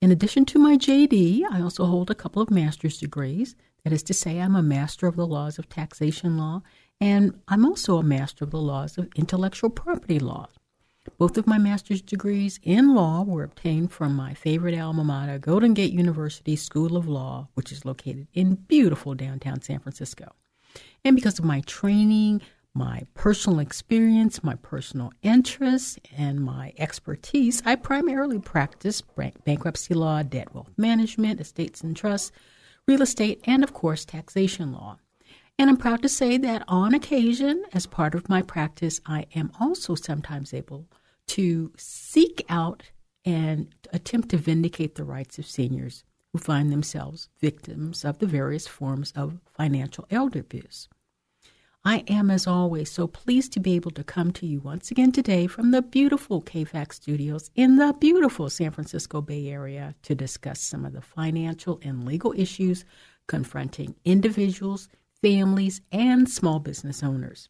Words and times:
In 0.00 0.12
addition 0.12 0.44
to 0.46 0.60
my 0.60 0.76
JD, 0.76 1.42
I 1.50 1.60
also 1.60 1.84
hold 1.86 2.08
a 2.08 2.14
couple 2.14 2.40
of 2.40 2.52
master's 2.52 2.98
degrees. 2.98 3.56
That 3.82 3.92
is 3.92 4.04
to 4.04 4.14
say, 4.14 4.38
I'm 4.38 4.54
a 4.54 4.62
master 4.62 5.08
of 5.08 5.16
the 5.16 5.26
laws 5.26 5.58
of 5.58 5.68
taxation 5.68 6.38
law, 6.38 6.62
and 7.00 7.40
I'm 7.48 7.64
also 7.64 7.98
a 7.98 8.02
master 8.04 8.44
of 8.44 8.52
the 8.52 8.60
laws 8.60 8.96
of 8.96 9.08
intellectual 9.16 9.70
property 9.70 10.20
law. 10.20 10.50
Both 11.16 11.36
of 11.36 11.48
my 11.48 11.58
master's 11.58 12.00
degrees 12.00 12.60
in 12.62 12.94
law 12.94 13.24
were 13.24 13.42
obtained 13.42 13.90
from 13.90 14.14
my 14.14 14.34
favorite 14.34 14.78
alma 14.78 15.02
mater, 15.02 15.38
Golden 15.38 15.74
Gate 15.74 15.92
University 15.92 16.54
School 16.54 16.96
of 16.96 17.08
Law, 17.08 17.48
which 17.54 17.72
is 17.72 17.84
located 17.84 18.28
in 18.34 18.54
beautiful 18.54 19.14
downtown 19.14 19.62
San 19.62 19.80
Francisco. 19.80 20.32
And 21.04 21.16
because 21.16 21.40
of 21.40 21.44
my 21.44 21.60
training, 21.62 22.42
my 22.78 23.02
personal 23.14 23.58
experience, 23.58 24.44
my 24.44 24.54
personal 24.54 25.12
interests, 25.20 25.98
and 26.16 26.40
my 26.40 26.72
expertise, 26.78 27.60
I 27.66 27.74
primarily 27.74 28.38
practice 28.38 29.02
bankruptcy 29.44 29.94
law, 29.94 30.22
debt 30.22 30.54
wealth 30.54 30.70
management, 30.76 31.40
estates 31.40 31.82
and 31.82 31.96
trusts, 31.96 32.30
real 32.86 33.02
estate, 33.02 33.40
and 33.44 33.64
of 33.64 33.74
course, 33.74 34.04
taxation 34.04 34.72
law. 34.72 34.98
And 35.58 35.68
I'm 35.68 35.76
proud 35.76 36.02
to 36.02 36.08
say 36.08 36.38
that 36.38 36.62
on 36.68 36.94
occasion, 36.94 37.64
as 37.72 37.86
part 37.86 38.14
of 38.14 38.28
my 38.28 38.42
practice, 38.42 39.00
I 39.04 39.26
am 39.34 39.50
also 39.58 39.96
sometimes 39.96 40.54
able 40.54 40.86
to 41.28 41.72
seek 41.76 42.46
out 42.48 42.84
and 43.24 43.74
attempt 43.92 44.28
to 44.28 44.36
vindicate 44.36 44.94
the 44.94 45.04
rights 45.04 45.36
of 45.36 45.46
seniors 45.46 46.04
who 46.32 46.38
find 46.38 46.70
themselves 46.70 47.28
victims 47.40 48.04
of 48.04 48.20
the 48.20 48.26
various 48.26 48.68
forms 48.68 49.12
of 49.16 49.40
financial 49.52 50.06
elder 50.12 50.38
abuse. 50.38 50.88
I 51.90 52.04
am, 52.06 52.30
as 52.30 52.46
always, 52.46 52.92
so 52.92 53.06
pleased 53.06 53.54
to 53.54 53.60
be 53.60 53.72
able 53.72 53.92
to 53.92 54.04
come 54.04 54.30
to 54.32 54.46
you 54.46 54.60
once 54.60 54.90
again 54.90 55.10
today 55.10 55.46
from 55.46 55.70
the 55.70 55.80
beautiful 55.80 56.42
KFAX 56.42 56.92
studios 56.92 57.50
in 57.54 57.76
the 57.76 57.94
beautiful 57.94 58.50
San 58.50 58.72
Francisco 58.72 59.22
Bay 59.22 59.48
Area 59.48 59.94
to 60.02 60.14
discuss 60.14 60.60
some 60.60 60.84
of 60.84 60.92
the 60.92 61.00
financial 61.00 61.80
and 61.82 62.04
legal 62.04 62.34
issues 62.36 62.84
confronting 63.26 63.94
individuals, 64.04 64.90
families, 65.22 65.80
and 65.90 66.28
small 66.28 66.58
business 66.58 67.02
owners. 67.02 67.48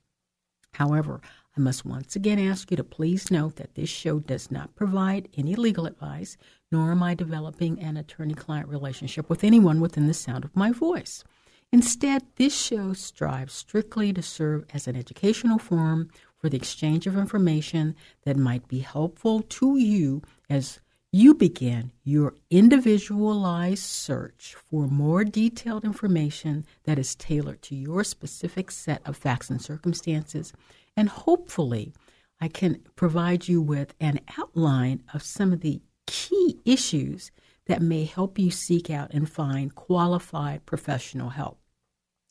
However, 0.75 1.21
I 1.57 1.61
must 1.61 1.85
once 1.85 2.15
again 2.15 2.39
ask 2.39 2.71
you 2.71 2.77
to 2.77 2.85
please 2.85 3.33
note 3.33 3.57
that 3.57 3.75
this 3.75 3.91
show 3.91 4.21
does 4.21 4.53
not 4.53 4.77
provide 4.77 5.29
any 5.37 5.57
legal 5.57 5.85
advice, 5.85 6.37
nor 6.71 6.93
am 6.93 7.03
I 7.03 7.15
developing 7.15 7.81
an 7.81 7.97
attorney 7.97 8.35
client 8.35 8.69
relationship 8.69 9.29
with 9.29 9.43
anyone 9.43 9.81
within 9.81 10.07
the 10.07 10.15
sound 10.15 10.45
of 10.45 10.55
my 10.55 10.71
voice. 10.71 11.25
Instead, 11.71 12.25
this 12.37 12.57
show 12.57 12.95
strives 12.95 13.53
strictly 13.53 14.13
to 14.13 14.23
serve 14.23 14.65
as 14.73 14.89
an 14.89 14.97
educational 14.97 15.59
forum 15.59 16.11
for 16.39 16.49
the 16.49 16.57
exchange 16.57 17.07
of 17.07 17.17
information 17.17 17.95
that 18.23 18.37
might 18.37 18.67
be 18.69 18.79
helpful 18.79 19.43
to 19.43 19.77
you 19.77 20.23
as 20.49 20.81
you 21.13 21.35
begin 21.35 21.91
your 22.05 22.35
individualized 22.51 23.83
search 23.83 24.55
for 24.55 24.87
more 24.87 25.25
detailed 25.25 25.85
information 25.85 26.65
that 26.85 26.99
is 26.99 27.15
tailored 27.15 27.61
to 27.63 27.75
your 27.75 28.05
specific 28.05 28.71
set 28.71 29.03
of 29.07 29.17
facts 29.17 29.51
and 29.51 29.61
circumstances. 29.61 30.53
And 30.97 31.09
hopefully, 31.09 31.93
I 32.41 32.49
can 32.49 32.83
provide 32.95 33.49
you 33.49 33.61
with 33.61 33.95
an 34.01 34.21
outline 34.39 35.03
of 35.13 35.23
some 35.23 35.53
of 35.53 35.61
the 35.61 35.81
key 36.07 36.59
issues 36.65 37.31
that 37.69 37.83
may 37.83 38.05
help 38.05 38.39
you 38.39 38.51
seek 38.51 38.91
out 38.91 39.13
and 39.13 39.31
find 39.31 39.75
qualified 39.75 40.67
professional 40.67 41.29
help. 41.29 41.59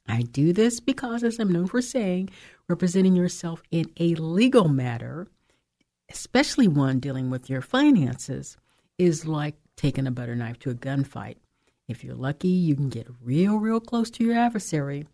I 0.07 0.23
do 0.23 0.51
this 0.51 0.79
because, 0.79 1.23
as 1.23 1.39
I'm 1.39 1.51
known 1.51 1.67
for 1.67 1.81
saying, 1.81 2.29
representing 2.67 3.15
yourself 3.15 3.61
in 3.71 3.91
a 3.99 4.15
legal 4.15 4.67
matter, 4.67 5.27
especially 6.09 6.67
one 6.67 6.99
dealing 6.99 7.29
with 7.29 7.49
your 7.49 7.61
finances, 7.61 8.57
is 8.97 9.25
like 9.25 9.55
taking 9.75 10.07
a 10.07 10.11
butter 10.11 10.35
knife 10.35 10.59
to 10.59 10.71
a 10.71 10.75
gunfight. 10.75 11.35
If 11.87 12.03
you're 12.03 12.15
lucky, 12.15 12.47
you 12.47 12.75
can 12.75 12.89
get 12.89 13.07
real, 13.21 13.57
real 13.57 13.79
close 13.79 14.09
to 14.11 14.23
your 14.23 14.35
adversary, 14.35 15.07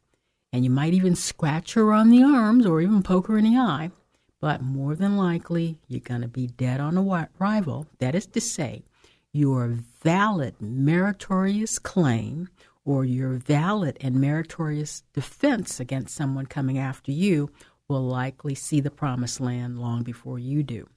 and 0.52 0.64
you 0.64 0.70
might 0.70 0.94
even 0.94 1.16
scratch 1.16 1.74
her 1.74 1.92
on 1.92 2.10
the 2.10 2.24
arms 2.24 2.66
or 2.66 2.82
even 2.82 3.04
poke 3.04 3.28
her 3.28 3.38
in 3.38 3.46
the 3.46 3.58
eye. 3.58 3.92
But 4.40 4.62
more 4.62 4.96
than 4.96 5.18
likely, 5.18 5.80
you're 5.88 6.02
going 6.02 6.22
to 6.22 6.28
be 6.28 6.48
dead 6.48 6.80
on 6.80 6.98
arrival. 6.98 7.88
That 8.00 8.16
is 8.16 8.26
to 8.28 8.42
say, 8.42 8.84
your 9.34 9.80
valid 10.04 10.56
meritorious 10.62 11.80
claim 11.80 12.48
or 12.86 13.04
your 13.04 13.34
valid 13.34 13.98
and 14.00 14.16
meritorious 14.16 15.04
defense 15.14 15.80
against 15.80 16.16
someone 16.16 16.46
coming 16.46 16.78
after 16.78 17.12
you 17.12 17.50
will 17.90 18.04
likely 18.04 18.56
see 18.56 18.80
the 18.80 18.92
promised 18.92 19.42
land 19.42 19.80
long 19.80 20.04
before 20.04 20.40
you 20.40 20.64
do. 20.64 20.88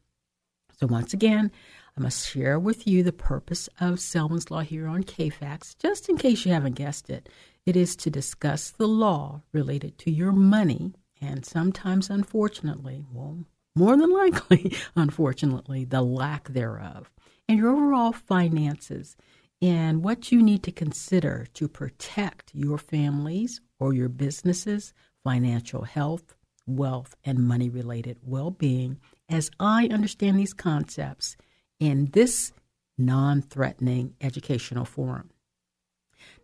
So, 0.79 0.87
once 0.87 1.15
again, 1.15 1.51
I 1.97 2.03
must 2.03 2.29
share 2.29 2.59
with 2.59 2.87
you 2.87 3.03
the 3.03 3.13
purpose 3.13 3.69
of 3.81 3.99
Selwyn's 3.99 4.51
Law 4.51 4.61
here 4.61 4.87
on 4.87 5.03
KFAX, 5.03 5.79
just 5.79 6.09
in 6.11 6.19
case 6.19 6.45
you 6.45 6.53
haven't 6.53 6.75
guessed 6.75 7.09
it. 7.09 7.29
It 7.65 7.77
is 7.77 7.97
to 7.97 8.11
discuss 8.11 8.71
the 8.71 8.87
law 8.87 9.41
related 9.53 9.99
to 9.99 10.11
your 10.11 10.33
money 10.33 10.93
and 11.21 11.45
sometimes, 11.47 12.11
unfortunately, 12.11 13.05
well, 13.11 13.39
more 13.75 13.97
than 13.97 14.13
likely, 14.13 14.77
unfortunately, 14.97 15.85
the 15.85 16.03
lack 16.03 16.49
thereof, 16.49 17.11
and 17.49 17.59
your 17.59 17.71
overall 17.71 18.13
finances 18.13 19.17
and 19.63 20.05
what 20.05 20.31
you 20.31 20.43
need 20.43 20.63
to 20.65 20.73
consider 20.73 21.47
to 21.55 21.69
protect 21.69 22.55
your 22.55 22.79
families 22.79 23.61
or 23.79 23.95
your 23.95 24.09
businesses' 24.09 24.93
financial 25.25 25.83
health, 25.83 26.35
wealth, 26.67 27.15
and 27.25 27.39
money 27.39 27.69
related 27.69 28.19
well 28.23 28.51
being 28.51 28.99
as 29.29 29.51
I 29.59 29.89
understand 29.89 30.39
these 30.39 30.53
concepts 30.53 31.37
in 31.81 32.07
this 32.13 32.53
non 32.99 33.43
threatening 33.43 34.15
educational 34.21 34.85
forum. 34.85 35.31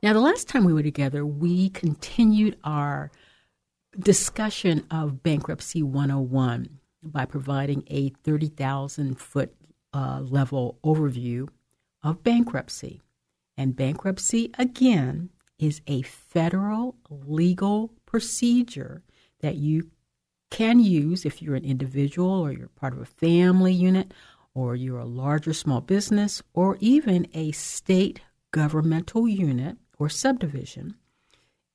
Now, 0.03 0.13
the 0.13 0.21
last 0.21 0.49
time 0.49 0.65
we 0.65 0.73
were 0.73 0.83
together, 0.83 1.25
we 1.25 1.69
continued 1.71 2.59
our 2.65 3.11
discussion 3.99 4.87
of 4.91 5.23
Bankruptcy 5.23 5.83
101 5.83 6.79
by 7.03 7.25
providing 7.25 7.85
a 7.89 8.11
30,000 8.25 9.19
foot 9.19 9.55
uh, 9.93 10.21
level 10.23 10.79
overview 10.85 11.49
of 12.03 12.23
bankruptcy. 12.23 13.01
And 13.57 13.77
bankruptcy, 13.77 14.51
again, 14.59 15.31
is 15.59 15.81
a 15.87 16.03
federal 16.03 16.97
legal 17.09 17.93
procedure 18.07 19.03
that 19.41 19.57
you 19.57 19.91
can 20.51 20.81
use 20.81 21.25
if 21.25 21.41
you're 21.41 21.55
an 21.55 21.65
individual 21.65 22.41
or 22.41 22.53
you're 22.53 22.69
part 22.69 22.93
of 22.93 23.01
a 23.01 23.07
family 23.07 23.73
unit 23.73 24.13
or 24.55 24.75
you're 24.75 24.99
a 24.99 25.05
larger 25.05 25.53
small 25.53 25.81
business 25.81 26.43
or 26.53 26.77
even 26.81 27.27
a 27.33 27.53
state 27.53 28.21
governmental 28.51 29.27
unit 29.27 29.77
or 29.99 30.09
subdivision 30.09 30.95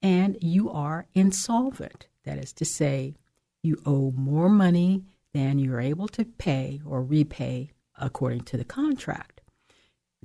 and 0.01 0.37
you 0.41 0.69
are 0.69 1.07
insolvent. 1.13 2.07
That 2.23 2.37
is 2.37 2.53
to 2.53 2.65
say, 2.65 3.15
you 3.63 3.81
owe 3.85 4.11
more 4.11 4.49
money 4.49 5.03
than 5.33 5.59
you're 5.59 5.81
able 5.81 6.07
to 6.09 6.25
pay 6.25 6.81
or 6.85 7.03
repay 7.03 7.71
according 7.97 8.41
to 8.41 8.57
the 8.57 8.65
contract 8.65 9.41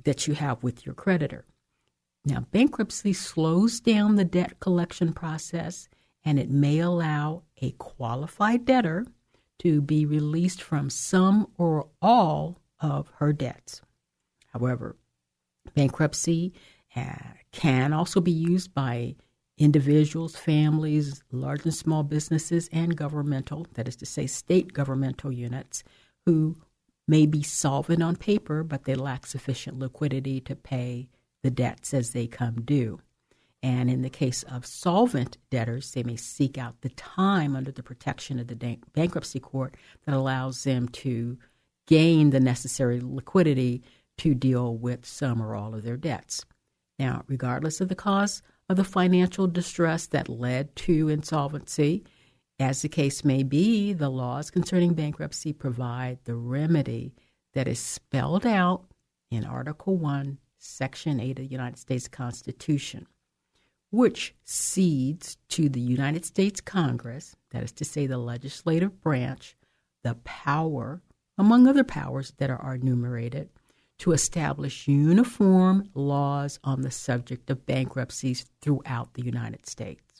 that 0.03 0.27
you 0.27 0.33
have 0.33 0.63
with 0.63 0.85
your 0.85 0.95
creditor. 0.95 1.45
Now, 2.25 2.45
bankruptcy 2.51 3.13
slows 3.13 3.79
down 3.79 4.15
the 4.15 4.25
debt 4.25 4.59
collection 4.59 5.13
process 5.13 5.89
and 6.23 6.39
it 6.39 6.49
may 6.49 6.79
allow 6.79 7.43
a 7.61 7.71
qualified 7.71 8.65
debtor 8.65 9.05
to 9.59 9.81
be 9.81 10.05
released 10.05 10.61
from 10.61 10.89
some 10.89 11.47
or 11.57 11.87
all 12.01 12.61
of 12.79 13.11
her 13.17 13.33
debts. 13.33 13.81
However, 14.47 14.95
bankruptcy 15.73 16.53
uh, 16.95 17.15
can 17.51 17.93
also 17.93 18.21
be 18.21 18.31
used 18.31 18.73
by 18.73 19.15
individuals, 19.57 20.35
families, 20.35 21.23
large 21.31 21.63
and 21.63 21.73
small 21.73 22.03
businesses, 22.03 22.69
and 22.71 22.95
governmental, 22.95 23.67
that 23.73 23.87
is 23.87 23.95
to 23.97 24.05
say, 24.05 24.27
state 24.27 24.73
governmental 24.73 25.31
units, 25.31 25.83
who 26.25 26.57
may 27.07 27.25
be 27.25 27.43
solvent 27.43 28.01
on 28.01 28.15
paper, 28.15 28.63
but 28.63 28.85
they 28.85 28.95
lack 28.95 29.25
sufficient 29.25 29.79
liquidity 29.79 30.39
to 30.41 30.55
pay 30.55 31.09
the 31.41 31.51
debts 31.51 31.93
as 31.93 32.11
they 32.11 32.27
come 32.27 32.61
due. 32.61 32.99
And 33.61 33.89
in 33.89 34.01
the 34.01 34.09
case 34.09 34.43
of 34.43 34.65
solvent 34.65 35.37
debtors, 35.49 35.91
they 35.91 36.03
may 36.03 36.17
seek 36.17 36.57
out 36.57 36.81
the 36.81 36.89
time 36.89 37.55
under 37.55 37.71
the 37.71 37.83
protection 37.83 38.37
of 38.39 38.47
the 38.47 38.77
bankruptcy 38.93 39.39
court 39.39 39.75
that 40.05 40.15
allows 40.15 40.63
them 40.63 40.89
to 40.89 41.37
gain 41.87 42.29
the 42.29 42.39
necessary 42.39 42.99
liquidity 43.01 43.81
to 44.17 44.33
deal 44.33 44.75
with 44.75 45.05
some 45.05 45.41
or 45.41 45.55
all 45.55 45.75
of 45.75 45.83
their 45.83 45.97
debts. 45.97 46.45
Now, 46.99 47.23
regardless 47.27 47.81
of 47.81 47.89
the 47.89 47.95
cause 47.95 48.41
of 48.69 48.77
the 48.77 48.83
financial 48.83 49.47
distress 49.47 50.07
that 50.07 50.29
led 50.29 50.75
to 50.77 51.09
insolvency, 51.09 52.03
as 52.59 52.81
the 52.81 52.89
case 52.89 53.25
may 53.25 53.43
be, 53.43 53.93
the 53.93 54.09
laws 54.09 54.51
concerning 54.51 54.93
bankruptcy 54.93 55.53
provide 55.53 56.19
the 56.25 56.35
remedy 56.35 57.13
that 57.53 57.67
is 57.67 57.79
spelled 57.79 58.45
out 58.45 58.85
in 59.31 59.43
Article 59.43 59.97
1, 59.97 60.37
Section 60.57 61.19
8 61.19 61.31
of 61.31 61.35
the 61.37 61.51
United 61.51 61.77
States 61.77 62.07
Constitution, 62.07 63.07
which 63.89 64.35
cedes 64.43 65.37
to 65.49 65.67
the 65.67 65.81
United 65.81 66.25
States 66.25 66.61
Congress, 66.61 67.35
that 67.51 67.63
is 67.63 67.71
to 67.73 67.85
say, 67.85 68.05
the 68.05 68.17
legislative 68.17 69.01
branch, 69.01 69.55
the 70.03 70.15
power, 70.23 71.01
among 71.37 71.67
other 71.67 71.83
powers 71.83 72.33
that 72.37 72.49
are 72.49 72.75
enumerated, 72.75 73.49
to 73.99 74.11
establish 74.11 74.87
uniform 74.87 75.89
laws 75.93 76.59
on 76.63 76.81
the 76.81 76.91
subject 76.91 77.49
of 77.49 77.65
bankruptcies 77.65 78.45
throughout 78.61 79.13
the 79.15 79.23
United 79.23 79.65
States. 79.65 80.12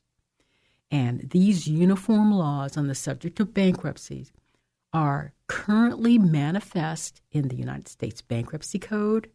And 0.94 1.32
these 1.32 1.68
uniform 1.68 2.32
laws 2.32 2.78
on 2.78 2.86
the 2.86 2.94
subject 2.94 3.40
of 3.40 3.52
bankruptcies 3.52 4.32
are 4.94 5.34
currently 5.48 6.20
manifest 6.20 7.20
in 7.32 7.48
the 7.48 7.56
United 7.56 7.88
States 7.88 8.22
Bankruptcy 8.22 8.78
Code, 8.78 9.28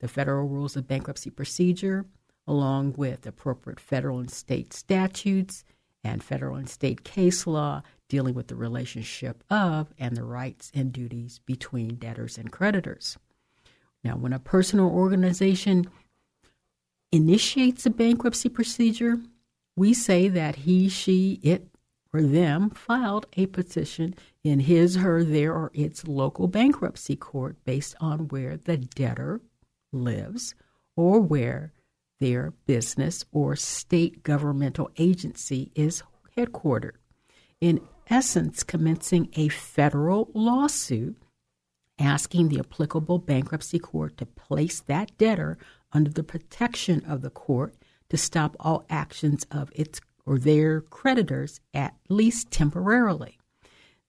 the 0.00 0.08
Federal 0.08 0.48
Rules 0.48 0.74
of 0.74 0.88
Bankruptcy 0.88 1.30
Procedure, 1.30 2.04
along 2.48 2.94
with 2.96 3.28
appropriate 3.28 3.78
federal 3.78 4.18
and 4.18 4.28
state 4.28 4.72
statutes 4.72 5.64
and 6.02 6.20
federal 6.20 6.56
and 6.56 6.68
state 6.68 7.04
case 7.04 7.46
law 7.46 7.82
dealing 8.08 8.34
with 8.34 8.48
the 8.48 8.56
relationship 8.56 9.44
of 9.48 9.94
and 9.96 10.16
the 10.16 10.24
rights 10.24 10.72
and 10.74 10.92
duties 10.92 11.38
between 11.46 11.94
debtors 11.94 12.36
and 12.36 12.50
creditors. 12.50 13.16
Now, 14.02 14.16
when 14.16 14.32
a 14.32 14.40
person 14.40 14.80
or 14.80 14.90
organization 14.90 15.88
initiates 17.12 17.86
a 17.86 17.90
bankruptcy 17.90 18.48
procedure, 18.48 19.18
we 19.76 19.94
say 19.94 20.28
that 20.28 20.56
he, 20.56 20.88
she, 20.88 21.40
it, 21.42 21.68
or 22.12 22.22
them 22.22 22.70
filed 22.70 23.26
a 23.36 23.46
petition 23.46 24.14
in 24.44 24.60
his, 24.60 24.96
her, 24.96 25.24
their, 25.24 25.52
or 25.52 25.70
its 25.74 26.06
local 26.06 26.46
bankruptcy 26.46 27.16
court 27.16 27.56
based 27.64 27.96
on 28.00 28.28
where 28.28 28.56
the 28.56 28.76
debtor 28.76 29.40
lives 29.92 30.54
or 30.96 31.20
where 31.20 31.72
their 32.20 32.52
business 32.66 33.24
or 33.32 33.56
state 33.56 34.22
governmental 34.22 34.90
agency 34.96 35.72
is 35.74 36.02
headquartered. 36.36 36.94
In 37.60 37.80
essence, 38.08 38.62
commencing 38.62 39.28
a 39.34 39.48
federal 39.48 40.30
lawsuit 40.34 41.16
asking 41.98 42.48
the 42.48 42.60
applicable 42.60 43.18
bankruptcy 43.18 43.78
court 43.78 44.16
to 44.18 44.26
place 44.26 44.80
that 44.80 45.16
debtor 45.18 45.58
under 45.92 46.10
the 46.10 46.24
protection 46.24 47.04
of 47.06 47.22
the 47.22 47.30
court 47.30 47.74
to 48.08 48.16
stop 48.16 48.56
all 48.60 48.84
actions 48.88 49.46
of 49.50 49.70
its 49.74 50.00
or 50.26 50.38
their 50.38 50.80
creditors 50.80 51.60
at 51.72 51.94
least 52.08 52.50
temporarily. 52.50 53.38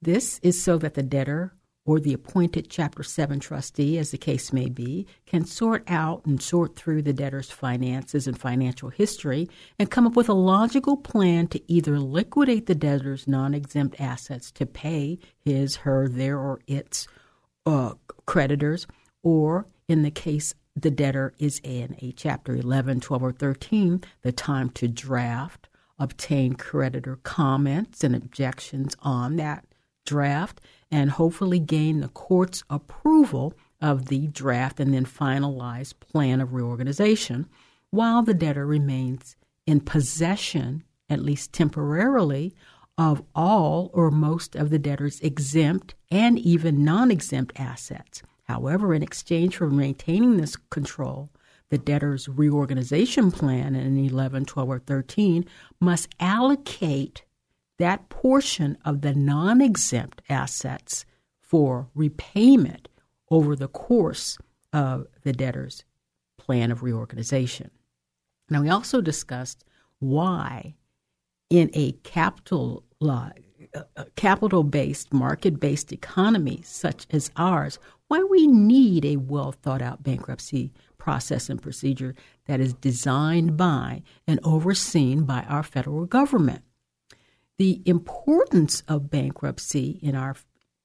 This 0.01 0.39
is 0.43 0.61
so 0.61 0.77
that 0.77 0.93
the 0.93 1.03
debtor 1.03 1.53
or 1.85 1.99
the 1.99 2.13
appointed 2.13 2.67
Chapter 2.69 3.03
7 3.03 3.39
trustee, 3.39 3.97
as 3.99 4.09
the 4.09 4.17
case 4.17 4.51
may 4.51 4.69
be, 4.69 5.05
can 5.27 5.45
sort 5.45 5.83
out 5.87 6.25
and 6.25 6.41
sort 6.41 6.75
through 6.75 7.03
the 7.03 7.13
debtor's 7.13 7.51
finances 7.51 8.27
and 8.27 8.39
financial 8.39 8.89
history 8.89 9.47
and 9.77 9.91
come 9.91 10.07
up 10.07 10.15
with 10.15 10.27
a 10.27 10.33
logical 10.33 10.97
plan 10.97 11.47
to 11.47 11.71
either 11.71 11.99
liquidate 11.99 12.65
the 12.65 12.75
debtor's 12.75 13.27
non 13.27 13.53
exempt 13.53 14.01
assets 14.01 14.51
to 14.51 14.65
pay 14.65 15.19
his, 15.37 15.77
her, 15.77 16.07
their, 16.07 16.39
or 16.39 16.59
its 16.65 17.07
uh, 17.67 17.93
creditors, 18.25 18.87
or 19.21 19.67
in 19.87 20.01
the 20.01 20.11
case 20.11 20.55
the 20.75 20.91
debtor 20.91 21.33
is 21.39 21.61
in 21.63 21.95
a 22.01 22.11
Chapter 22.11 22.55
11, 22.55 22.99
12, 22.99 23.23
or 23.23 23.31
13, 23.31 24.03
the 24.21 24.31
time 24.31 24.69
to 24.71 24.87
draft, 24.87 25.69
obtain 25.97 26.55
creditor 26.55 27.17
comments 27.23 28.03
and 28.03 28.15
objections 28.15 28.95
on 29.01 29.37
that 29.37 29.65
draft, 30.05 30.59
and 30.91 31.11
hopefully 31.11 31.59
gain 31.59 32.01
the 32.01 32.09
court's 32.09 32.63
approval 32.69 33.53
of 33.81 34.07
the 34.07 34.27
draft 34.27 34.79
and 34.79 34.93
then 34.93 35.05
finalize 35.05 35.93
plan 35.97 36.41
of 36.41 36.53
reorganization 36.53 37.47
while 37.89 38.21
the 38.21 38.33
debtor 38.33 38.65
remains 38.65 39.35
in 39.65 39.79
possession, 39.79 40.83
at 41.09 41.21
least 41.21 41.53
temporarily, 41.53 42.53
of 42.97 43.23
all 43.33 43.89
or 43.93 44.11
most 44.11 44.55
of 44.55 44.69
the 44.69 44.79
debtor's 44.79 45.19
exempt 45.21 45.95
and 46.11 46.37
even 46.39 46.83
non 46.83 47.11
exempt 47.11 47.53
assets. 47.57 48.21
However, 48.45 48.93
in 48.93 49.03
exchange 49.03 49.57
for 49.57 49.69
maintaining 49.69 50.37
this 50.37 50.55
control, 50.55 51.29
the 51.69 51.77
debtor's 51.77 52.29
reorganization 52.29 53.31
plan 53.31 53.75
in 53.75 53.97
11, 53.97 54.45
12, 54.45 54.69
or 54.69 54.79
13 54.79 55.45
must 55.81 56.09
allocate 56.19 57.23
that 57.79 58.07
portion 58.09 58.77
of 58.85 59.01
the 59.01 59.13
non 59.13 59.61
exempt 59.61 60.21
assets 60.29 61.05
for 61.41 61.89
repayment 61.95 62.87
over 63.29 63.55
the 63.55 63.67
course 63.67 64.37
of 64.71 65.07
the 65.23 65.33
debtor's 65.33 65.83
plan 66.37 66.71
of 66.71 66.83
reorganization. 66.83 67.71
Now, 68.49 68.61
we 68.61 68.69
also 68.69 69.01
discussed 69.01 69.65
why 69.99 70.75
in 71.49 71.71
a 71.73 71.93
capital 72.03 72.83
uh, 73.01 73.29
capital 74.15 74.63
based, 74.63 75.13
market 75.13 75.59
based 75.59 75.91
economy 75.91 76.61
such 76.63 77.07
as 77.09 77.31
ours, 77.35 77.79
why 78.07 78.23
we 78.23 78.47
need 78.47 79.05
a 79.05 79.17
well 79.17 79.51
thought 79.51 79.81
out 79.81 80.03
bankruptcy 80.03 80.71
process 80.97 81.49
and 81.49 81.61
procedure 81.61 82.15
that 82.45 82.59
is 82.59 82.73
designed 82.73 83.57
by 83.57 84.01
and 84.27 84.39
overseen 84.43 85.23
by 85.23 85.43
our 85.43 85.63
federal 85.63 86.05
government. 86.05 86.63
The 87.57 87.81
importance 87.85 88.81
of 88.87 89.09
bankruptcy 89.09 89.99
in 90.01 90.15
our 90.15 90.35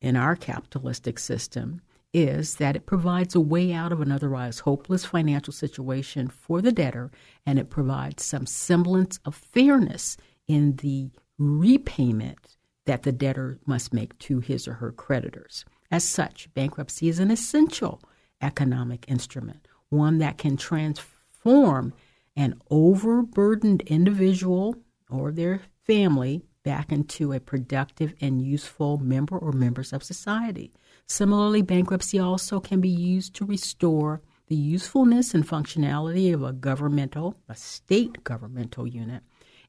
in 0.01 0.17
our 0.17 0.37
capitalistic 0.37 1.19
system 1.19 1.83
is 2.13 2.57
that 2.57 2.75
it 2.75 2.87
provides 2.87 3.35
a 3.35 3.41
way 3.41 3.73
out 3.73 3.93
of 3.93 4.01
an 4.01 4.11
otherwise 4.11 4.61
hopeless 4.61 5.05
financial 5.05 5.53
situation 5.53 6.29
for 6.29 6.61
the 6.61 6.73
debtor 6.73 7.11
and 7.47 7.59
it 7.59 7.71
provides 7.71 8.25
some 8.25 8.47
semblance 8.47 9.21
of 9.25 9.35
fairness 9.35 10.17
in 10.49 10.77
the 10.77 11.11
repayment 11.39 12.57
that 12.87 13.05
the 13.05 13.13
debtor 13.13 13.59
must 13.67 13.93
make 13.95 14.19
to 14.19 14.41
his 14.41 14.67
or 14.67 14.75
her 14.75 14.91
creditors. 14.91 15.65
As 15.91 16.05
such, 16.05 16.53
bankruptcy 16.55 17.09
is 17.09 17.19
an 17.19 17.31
essential 17.31 18.01
economic 18.41 19.05
instrument, 19.09 19.67
one 19.89 20.19
that 20.19 20.39
can 20.39 20.57
transform 20.57 21.93
an 22.37 22.61
overburdened 22.71 23.83
individual 23.83 24.77
or 25.11 25.33
their 25.33 25.63
family 25.87 26.45
back 26.63 26.93
into 26.93 27.33
a 27.33 27.41
productive 27.41 28.15
and 28.21 28.41
useful 28.41 28.99
member 28.99 29.37
or 29.37 29.53
members 29.53 29.93
of 29.93 30.05
society. 30.05 30.73
Similarly, 31.07 31.63
bankruptcy 31.63 32.19
also 32.19 32.61
can 32.61 32.81
be 32.81 32.89
used 32.89 33.35
to 33.35 33.45
restore 33.45 34.21
the 34.47 34.57
usefulness 34.57 35.35
and 35.35 35.47
functionality 35.47 36.33
of 36.33 36.43
a 36.43 36.53
governmental, 36.53 37.37
a 37.49 37.55
state 37.55 38.23
governmental 38.25 38.87
unit, 38.87 39.23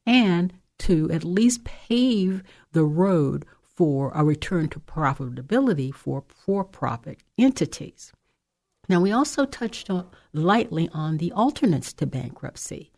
and 0.06 0.54
to 0.80 1.10
at 1.12 1.24
least 1.24 1.64
pave 1.64 2.44
the 2.72 2.84
road 2.84 3.46
for 3.82 4.12
a 4.14 4.24
return 4.24 4.70
to 4.70 4.80
profitability 4.80 5.92
for 5.92 6.24
for 6.28 6.64
profit 6.64 7.18
entities. 7.36 8.14
Now, 8.88 9.02
we 9.02 9.12
also 9.12 9.46
touched 9.46 9.90
on, 9.90 10.06
lightly 10.34 10.88
on 10.94 11.18
the 11.18 11.32
alternates 11.32 11.92
to 11.94 12.06
bankruptcy. 12.06 12.92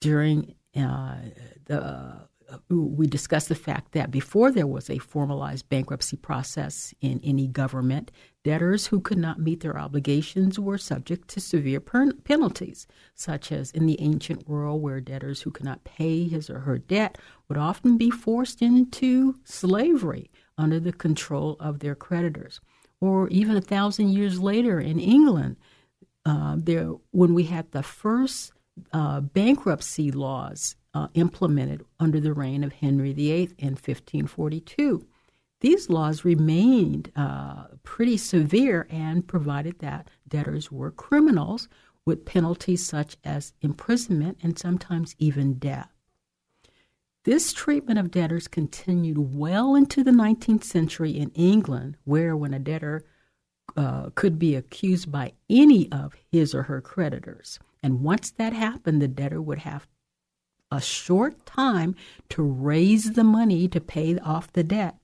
During 0.00 0.54
uh, 0.76 1.16
the 1.64 2.28
we 2.68 3.06
discussed 3.06 3.48
the 3.48 3.54
fact 3.54 3.92
that 3.92 4.10
before 4.10 4.50
there 4.50 4.66
was 4.66 4.90
a 4.90 4.98
formalized 4.98 5.68
bankruptcy 5.68 6.16
process 6.16 6.94
in 7.00 7.20
any 7.22 7.46
government, 7.46 8.10
debtors 8.44 8.86
who 8.86 9.00
could 9.00 9.18
not 9.18 9.40
meet 9.40 9.60
their 9.60 9.78
obligations 9.78 10.58
were 10.58 10.78
subject 10.78 11.28
to 11.28 11.40
severe 11.40 11.80
penalties, 11.80 12.86
such 13.14 13.52
as 13.52 13.70
in 13.72 13.86
the 13.86 14.00
ancient 14.00 14.48
world, 14.48 14.82
where 14.82 15.00
debtors 15.00 15.42
who 15.42 15.50
could 15.50 15.64
not 15.64 15.84
pay 15.84 16.26
his 16.26 16.48
or 16.50 16.60
her 16.60 16.78
debt 16.78 17.18
would 17.48 17.58
often 17.58 17.96
be 17.96 18.10
forced 18.10 18.62
into 18.62 19.34
slavery 19.44 20.30
under 20.56 20.80
the 20.80 20.92
control 20.92 21.56
of 21.60 21.80
their 21.80 21.94
creditors. 21.94 22.60
Or 23.00 23.28
even 23.28 23.56
a 23.56 23.62
thousand 23.62 24.10
years 24.10 24.40
later 24.40 24.78
in 24.78 24.98
England, 24.98 25.56
uh, 26.26 26.56
there 26.58 26.92
when 27.12 27.32
we 27.34 27.44
had 27.44 27.70
the 27.72 27.82
first 27.82 28.52
uh, 28.92 29.20
bankruptcy 29.20 30.10
laws 30.10 30.76
uh, 30.94 31.08
implemented 31.14 31.84
under 31.98 32.20
the 32.20 32.32
reign 32.32 32.64
of 32.64 32.72
Henry 32.72 33.12
VIII 33.12 33.50
in 33.58 33.70
1542. 33.70 35.06
These 35.60 35.90
laws 35.90 36.24
remained 36.24 37.12
uh, 37.14 37.64
pretty 37.82 38.16
severe 38.16 38.86
and 38.90 39.26
provided 39.26 39.78
that 39.80 40.08
debtors 40.26 40.72
were 40.72 40.90
criminals 40.90 41.68
with 42.06 42.24
penalties 42.24 42.84
such 42.86 43.16
as 43.24 43.52
imprisonment 43.60 44.38
and 44.42 44.58
sometimes 44.58 45.14
even 45.18 45.54
death. 45.54 45.90
This 47.24 47.52
treatment 47.52 47.98
of 47.98 48.10
debtors 48.10 48.48
continued 48.48 49.36
well 49.36 49.74
into 49.74 50.02
the 50.02 50.10
19th 50.10 50.64
century 50.64 51.10
in 51.10 51.30
England, 51.32 51.98
where 52.04 52.34
when 52.34 52.54
a 52.54 52.58
debtor 52.58 53.04
uh, 53.76 54.08
could 54.14 54.38
be 54.38 54.54
accused 54.54 55.12
by 55.12 55.34
any 55.50 55.92
of 55.92 56.14
his 56.32 56.54
or 56.54 56.62
her 56.64 56.80
creditors, 56.80 57.58
and 57.82 58.00
once 58.00 58.30
that 58.32 58.54
happened, 58.54 59.02
the 59.02 59.08
debtor 59.08 59.42
would 59.42 59.58
have 59.58 59.86
a 60.70 60.80
short 60.80 61.44
time 61.46 61.94
to 62.30 62.42
raise 62.42 63.12
the 63.12 63.24
money 63.24 63.68
to 63.68 63.80
pay 63.80 64.18
off 64.18 64.52
the 64.52 64.62
debt. 64.62 64.96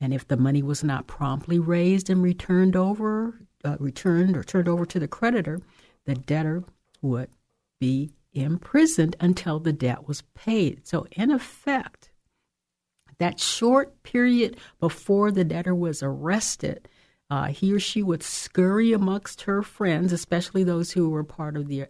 And 0.00 0.12
if 0.12 0.26
the 0.26 0.36
money 0.36 0.62
was 0.62 0.82
not 0.82 1.06
promptly 1.06 1.58
raised 1.58 2.10
and 2.10 2.22
returned 2.22 2.74
over, 2.74 3.38
uh, 3.64 3.76
returned 3.78 4.36
or 4.36 4.42
turned 4.42 4.68
over 4.68 4.84
to 4.86 4.98
the 4.98 5.08
creditor, 5.08 5.60
the 6.06 6.14
debtor 6.14 6.64
would 7.00 7.28
be 7.78 8.12
imprisoned 8.32 9.14
until 9.20 9.60
the 9.60 9.72
debt 9.72 10.08
was 10.08 10.22
paid. 10.34 10.86
So, 10.86 11.06
in 11.12 11.30
effect, 11.30 12.10
that 13.18 13.38
short 13.38 14.02
period 14.02 14.56
before 14.80 15.30
the 15.30 15.44
debtor 15.44 15.74
was 15.74 16.02
arrested 16.02 16.88
uh, 17.32 17.46
he 17.46 17.72
or 17.72 17.80
she 17.80 18.02
would 18.02 18.22
scurry 18.22 18.92
amongst 18.92 19.40
her 19.40 19.62
friends, 19.62 20.12
especially 20.12 20.62
those 20.64 20.92
who 20.92 21.08
were 21.08 21.24
part 21.24 21.56
of 21.56 21.66
the 21.66 21.86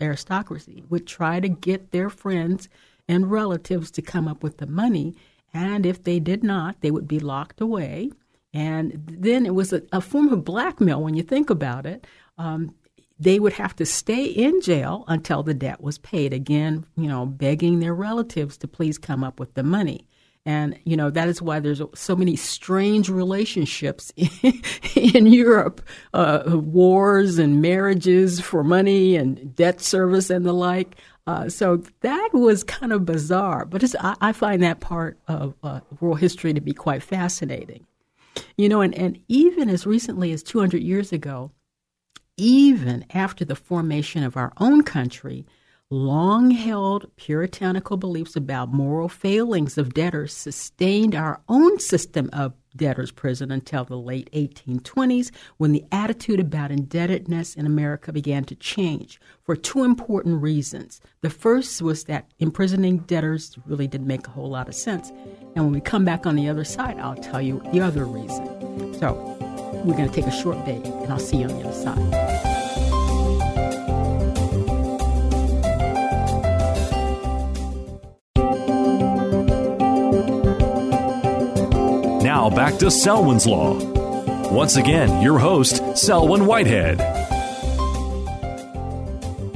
aristocracy, 0.00 0.84
would 0.88 1.04
try 1.04 1.40
to 1.40 1.48
get 1.48 1.90
their 1.90 2.08
friends 2.08 2.68
and 3.08 3.28
relatives 3.28 3.90
to 3.90 4.00
come 4.00 4.28
up 4.28 4.40
with 4.40 4.58
the 4.58 4.68
money. 4.68 5.16
And 5.52 5.84
if 5.84 6.04
they 6.04 6.20
did 6.20 6.44
not, 6.44 6.80
they 6.80 6.92
would 6.92 7.08
be 7.08 7.18
locked 7.18 7.60
away. 7.60 8.12
And 8.54 9.02
then 9.04 9.46
it 9.46 9.54
was 9.56 9.72
a, 9.72 9.82
a 9.90 10.00
form 10.00 10.32
of 10.32 10.44
blackmail 10.44 11.02
when 11.02 11.14
you 11.14 11.24
think 11.24 11.50
about 11.50 11.84
it. 11.84 12.06
Um, 12.36 12.72
they 13.18 13.40
would 13.40 13.54
have 13.54 13.74
to 13.76 13.84
stay 13.84 14.26
in 14.26 14.60
jail 14.60 15.02
until 15.08 15.42
the 15.42 15.54
debt 15.54 15.80
was 15.80 15.98
paid. 15.98 16.32
Again, 16.32 16.86
you 16.96 17.08
know, 17.08 17.26
begging 17.26 17.80
their 17.80 17.94
relatives 17.94 18.56
to 18.58 18.68
please 18.68 18.96
come 18.96 19.24
up 19.24 19.40
with 19.40 19.54
the 19.54 19.64
money. 19.64 20.06
And, 20.48 20.78
you 20.84 20.96
know, 20.96 21.10
that 21.10 21.28
is 21.28 21.42
why 21.42 21.60
there's 21.60 21.82
so 21.94 22.16
many 22.16 22.34
strange 22.34 23.10
relationships 23.10 24.14
in, 24.16 24.62
in 24.94 25.26
Europe 25.26 25.82
uh, 26.14 26.42
wars 26.46 27.38
and 27.38 27.60
marriages 27.60 28.40
for 28.40 28.64
money 28.64 29.14
and 29.14 29.54
debt 29.54 29.82
service 29.82 30.30
and 30.30 30.46
the 30.46 30.54
like. 30.54 30.96
Uh, 31.26 31.50
so 31.50 31.82
that 32.00 32.30
was 32.32 32.64
kind 32.64 32.94
of 32.94 33.04
bizarre, 33.04 33.66
but 33.66 33.84
I, 34.00 34.16
I, 34.22 34.32
find 34.32 34.62
that 34.62 34.80
part 34.80 35.18
of 35.28 35.54
uh, 35.62 35.80
world 36.00 36.18
history 36.18 36.54
to 36.54 36.62
be 36.62 36.72
quite 36.72 37.02
fascinating. 37.02 37.86
You 38.56 38.70
know, 38.70 38.80
and, 38.80 38.94
and 38.94 39.18
even 39.28 39.68
as 39.68 39.86
recently 39.86 40.32
as 40.32 40.42
200 40.42 40.82
years 40.82 41.12
ago, 41.12 41.50
even 42.38 43.04
after 43.12 43.44
the 43.44 43.54
formation 43.54 44.22
of 44.24 44.38
our 44.38 44.54
own 44.56 44.82
country, 44.82 45.44
long 45.90 46.50
held 46.50 47.10
puritanical 47.16 47.96
beliefs 47.96 48.36
about 48.36 48.72
moral 48.72 49.08
failings 49.08 49.78
of 49.78 49.94
debtors 49.94 50.34
sustained 50.34 51.14
our 51.14 51.40
own 51.48 51.78
system 51.78 52.28
of 52.32 52.52
debtors' 52.76 53.10
prison 53.10 53.50
until 53.50 53.84
the 53.84 53.96
late 53.96 54.30
1820s, 54.32 55.30
when 55.56 55.72
the 55.72 55.84
attitude 55.90 56.38
about 56.38 56.70
indebtedness 56.70 57.54
in 57.54 57.64
America 57.64 58.12
began 58.12 58.44
to 58.44 58.54
change 58.54 59.18
for 59.42 59.56
two 59.56 59.82
important 59.82 60.42
reasons. 60.42 61.00
The 61.22 61.30
first 61.30 61.80
was 61.80 62.04
that 62.04 62.30
imprisoning 62.38 62.98
debtors 62.98 63.56
really 63.64 63.86
didn't 63.86 64.06
make 64.06 64.26
a 64.26 64.30
whole 64.30 64.50
lot 64.50 64.68
of 64.68 64.74
sense. 64.74 65.10
And 65.56 65.64
when 65.64 65.72
we 65.72 65.80
come 65.80 66.04
back 66.04 66.26
on 66.26 66.36
the 66.36 66.48
other 66.50 66.64
side, 66.64 66.98
I'll 66.98 67.16
tell 67.16 67.40
you 67.40 67.62
the 67.72 67.80
other 67.80 68.04
reason. 68.04 68.94
So 68.98 69.14
we're 69.84 69.96
going 69.96 70.08
to 70.08 70.14
take 70.14 70.26
a 70.26 70.30
short 70.30 70.62
break, 70.64 70.84
and 70.84 71.10
I'll 71.10 71.18
see 71.18 71.38
you 71.38 71.48
on 71.48 71.58
the 71.58 71.68
other 71.68 71.72
side. 71.72 72.47
Now 82.28 82.50
back 82.50 82.76
to 82.80 82.90
Selwyn's 82.90 83.46
Law. 83.46 83.72
Once 84.52 84.76
again, 84.76 85.22
your 85.22 85.38
host, 85.38 85.96
Selwyn 85.96 86.44
Whitehead. 86.44 86.98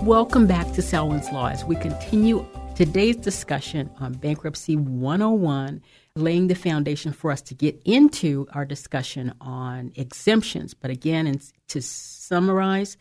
Welcome 0.06 0.46
back 0.46 0.72
to 0.72 0.80
Selwyn's 0.80 1.30
Law 1.32 1.48
as 1.48 1.66
we 1.66 1.76
continue 1.76 2.46
today's 2.74 3.16
discussion 3.16 3.90
on 4.00 4.14
Bankruptcy 4.14 4.76
101, 4.76 5.82
laying 6.16 6.46
the 6.46 6.54
foundation 6.54 7.12
for 7.12 7.30
us 7.30 7.42
to 7.42 7.54
get 7.54 7.78
into 7.84 8.46
our 8.54 8.64
discussion 8.64 9.34
on 9.42 9.92
exemptions. 9.94 10.72
But 10.72 10.90
again, 10.90 11.26
and 11.26 11.42
to 11.68 11.82
summarize, 11.82 12.96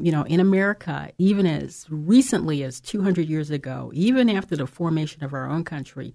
you 0.00 0.10
know, 0.10 0.24
in 0.24 0.40
America, 0.40 1.12
even 1.18 1.46
as 1.46 1.86
recently 1.90 2.64
as 2.64 2.80
200 2.80 3.28
years 3.28 3.50
ago, 3.50 3.92
even 3.94 4.28
after 4.28 4.56
the 4.56 4.66
formation 4.66 5.22
of 5.22 5.32
our 5.32 5.48
own 5.48 5.62
country, 5.62 6.12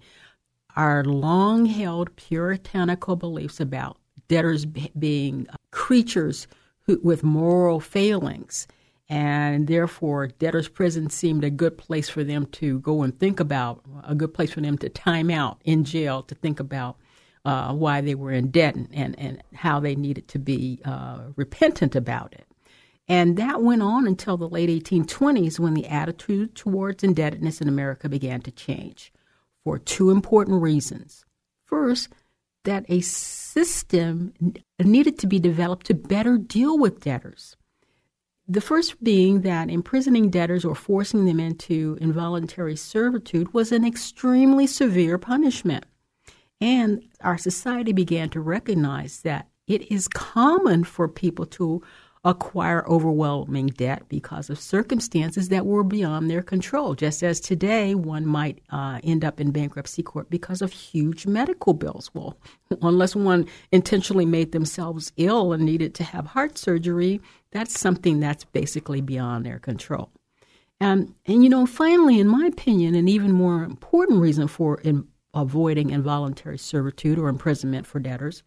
our 0.78 1.02
long 1.02 1.66
held 1.66 2.14
puritanical 2.14 3.16
beliefs 3.16 3.58
about 3.58 3.98
debtors 4.28 4.64
b- 4.64 4.92
being 4.96 5.48
creatures 5.72 6.46
who, 6.82 7.00
with 7.02 7.24
moral 7.24 7.80
failings. 7.80 8.68
And 9.08 9.66
therefore, 9.66 10.28
debtors' 10.28 10.68
prison 10.68 11.10
seemed 11.10 11.42
a 11.42 11.50
good 11.50 11.78
place 11.78 12.08
for 12.08 12.22
them 12.22 12.46
to 12.52 12.78
go 12.78 13.02
and 13.02 13.18
think 13.18 13.40
about, 13.40 13.82
a 14.04 14.14
good 14.14 14.32
place 14.32 14.52
for 14.52 14.60
them 14.60 14.78
to 14.78 14.88
time 14.88 15.30
out 15.30 15.60
in 15.64 15.82
jail 15.82 16.22
to 16.22 16.34
think 16.36 16.60
about 16.60 16.96
uh, 17.44 17.72
why 17.72 18.00
they 18.00 18.14
were 18.14 18.30
in 18.30 18.52
debt 18.52 18.76
and, 18.76 18.88
and, 18.92 19.18
and 19.18 19.42
how 19.54 19.80
they 19.80 19.96
needed 19.96 20.28
to 20.28 20.38
be 20.38 20.80
uh, 20.84 21.22
repentant 21.34 21.96
about 21.96 22.34
it. 22.34 22.46
And 23.08 23.36
that 23.36 23.62
went 23.62 23.82
on 23.82 24.06
until 24.06 24.36
the 24.36 24.48
late 24.48 24.68
1820s 24.68 25.58
when 25.58 25.74
the 25.74 25.86
attitude 25.86 26.54
towards 26.54 27.02
indebtedness 27.02 27.60
in 27.60 27.66
America 27.66 28.08
began 28.08 28.42
to 28.42 28.52
change 28.52 29.12
for 29.68 29.78
two 29.78 30.08
important 30.08 30.62
reasons. 30.62 31.26
First, 31.66 32.08
that 32.64 32.86
a 32.88 33.02
system 33.02 34.32
needed 34.82 35.18
to 35.18 35.26
be 35.26 35.38
developed 35.38 35.84
to 35.88 35.94
better 35.94 36.38
deal 36.38 36.78
with 36.78 37.04
debtors. 37.04 37.54
The 38.46 38.62
first 38.62 39.04
being 39.04 39.42
that 39.42 39.68
imprisoning 39.68 40.30
debtors 40.30 40.64
or 40.64 40.74
forcing 40.74 41.26
them 41.26 41.38
into 41.38 41.98
involuntary 42.00 42.76
servitude 42.76 43.52
was 43.52 43.70
an 43.70 43.84
extremely 43.84 44.66
severe 44.66 45.18
punishment. 45.18 45.84
And 46.62 47.02
our 47.20 47.36
society 47.36 47.92
began 47.92 48.30
to 48.30 48.40
recognize 48.40 49.20
that 49.20 49.48
it 49.66 49.92
is 49.92 50.08
common 50.08 50.82
for 50.84 51.08
people 51.08 51.44
to 51.44 51.82
acquire 52.24 52.84
overwhelming 52.88 53.68
debt 53.68 54.02
because 54.08 54.50
of 54.50 54.58
circumstances 54.60 55.48
that 55.48 55.66
were 55.66 55.84
beyond 55.84 56.28
their 56.28 56.42
control. 56.42 56.94
Just 56.94 57.22
as 57.22 57.40
today, 57.40 57.94
one 57.94 58.26
might 58.26 58.60
uh, 58.70 59.00
end 59.04 59.24
up 59.24 59.40
in 59.40 59.50
bankruptcy 59.50 60.02
court 60.02 60.28
because 60.28 60.60
of 60.60 60.72
huge 60.72 61.26
medical 61.26 61.74
bills. 61.74 62.10
Well, 62.14 62.36
unless 62.82 63.14
one 63.14 63.46
intentionally 63.72 64.26
made 64.26 64.52
themselves 64.52 65.12
ill 65.16 65.52
and 65.52 65.64
needed 65.64 65.94
to 65.96 66.04
have 66.04 66.26
heart 66.26 66.58
surgery, 66.58 67.20
that's 67.50 67.78
something 67.78 68.20
that's 68.20 68.44
basically 68.44 69.00
beyond 69.00 69.46
their 69.46 69.58
control. 69.58 70.10
Um, 70.80 71.14
and, 71.26 71.42
you 71.42 71.50
know, 71.50 71.66
finally, 71.66 72.20
in 72.20 72.28
my 72.28 72.46
opinion, 72.46 72.94
an 72.94 73.08
even 73.08 73.32
more 73.32 73.64
important 73.64 74.20
reason 74.20 74.46
for 74.46 74.80
in 74.80 75.08
avoiding 75.34 75.90
involuntary 75.90 76.58
servitude 76.58 77.18
or 77.18 77.28
imprisonment 77.28 77.86
for 77.86 77.98
debtors 77.98 78.42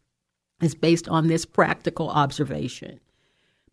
is 0.62 0.76
based 0.76 1.08
on 1.10 1.28
this 1.28 1.46
practical 1.46 2.10
observation 2.10 3.00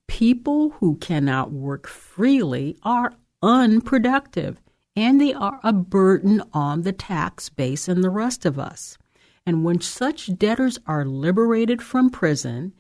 people 0.09 0.71
who 0.71 0.97
cannot 0.97 1.53
work 1.53 1.87
freely 1.87 2.77
are 2.83 3.15
unproductive 3.41 4.61
and 4.97 5.21
they 5.21 5.33
are 5.33 5.61
a 5.63 5.73
burden 5.73 6.43
on 6.53 6.83
the 6.83 6.93
tax 6.93 7.49
base 7.49 7.87
and 7.87 8.03
the 8.03 8.11
rest 8.11 8.45
of 8.45 8.59
us. 8.59 8.99
And 9.47 9.65
when 9.65 9.81
such 9.81 10.37
debtors 10.37 10.79
are 10.87 11.05
liberated 11.05 11.81
from 11.81 12.11
prison 12.11 12.75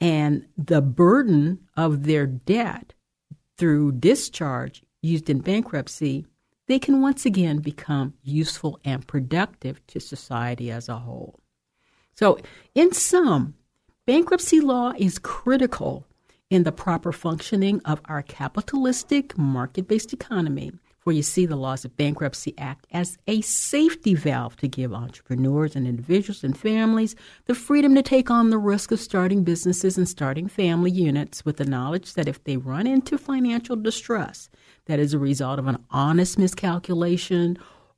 and 0.00 0.46
the 0.56 0.80
burden 0.80 1.68
of 1.76 2.04
their 2.04 2.26
debt 2.26 2.94
through 3.58 3.92
discharge 3.92 4.82
used 5.02 5.28
in 5.28 5.40
bankruptcy, 5.40 6.24
they 6.66 6.78
can 6.78 7.02
once 7.02 7.26
again 7.26 7.58
become 7.58 8.14
useful 8.22 8.80
and 8.84 9.06
productive 9.06 9.86
to 9.88 10.00
society 10.00 10.70
as 10.70 10.88
a 10.88 10.96
whole. 10.96 11.38
So, 12.14 12.38
in 12.74 12.92
sum, 12.92 13.54
bankruptcy 14.06 14.60
law 14.60 14.92
is 14.96 15.18
critical 15.18 16.06
in 16.50 16.64
the 16.64 16.72
proper 16.72 17.12
functioning 17.12 17.80
of 17.84 18.00
our 18.06 18.22
capitalistic 18.22 19.38
market 19.38 19.88
based 19.88 20.12
economy 20.12 20.72
where 21.04 21.16
you 21.16 21.22
see 21.22 21.46
the 21.46 21.56
laws 21.56 21.84
of 21.84 21.96
bankruptcy 21.96 22.52
act 22.58 22.86
as 22.92 23.16
a 23.26 23.40
safety 23.40 24.14
valve 24.14 24.56
to 24.56 24.68
give 24.68 24.92
entrepreneurs 24.92 25.74
and 25.74 25.86
individuals 25.86 26.44
and 26.44 26.58
families 26.58 27.16
the 27.46 27.54
freedom 27.54 27.94
to 27.94 28.02
take 28.02 28.30
on 28.30 28.50
the 28.50 28.58
risk 28.58 28.92
of 28.92 29.00
starting 29.00 29.42
businesses 29.42 29.96
and 29.96 30.08
starting 30.08 30.46
family 30.46 30.90
units 30.90 31.44
with 31.44 31.56
the 31.56 31.64
knowledge 31.64 32.14
that 32.14 32.28
if 32.28 32.42
they 32.44 32.56
run 32.56 32.86
into 32.86 33.16
financial 33.16 33.76
distress 33.76 34.50
that 34.86 34.98
is 34.98 35.14
a 35.14 35.18
result 35.18 35.58
of 35.58 35.68
an 35.68 35.82
honest 35.90 36.38
miscalculation 36.38 37.56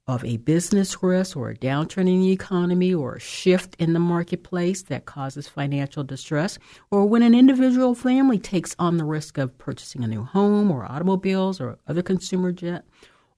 of 0.09 0.25
a 0.25 0.37
business 0.39 1.01
risk 1.03 1.37
or 1.37 1.51
a 1.51 1.57
downturn 1.57 2.09
in 2.09 2.21
the 2.21 2.33
economy 2.33 2.93
or 2.93 3.15
a 3.15 3.21
shift 3.21 3.77
in 3.79 3.93
the 3.93 4.01
marketplace 4.01 4.83
that 4.83 5.05
causes 5.05 5.47
financial 5.47 6.03
distress, 6.03 6.59
or 6.91 7.07
when 7.07 7.23
an 7.23 7.35
individual 7.35 7.95
family 7.95 8.39
takes 8.39 8.75
on 8.79 8.97
the 8.97 9.05
risk 9.05 9.39
of 9.39 9.57
purchasing 9.59 10.03
a 10.03 10.09
new 10.09 10.25
home 10.25 10.71
or 10.71 10.85
automobiles 10.85 11.61
or 11.61 11.79
other 11.87 12.03
consumer 12.03 12.51
jet, 12.51 12.85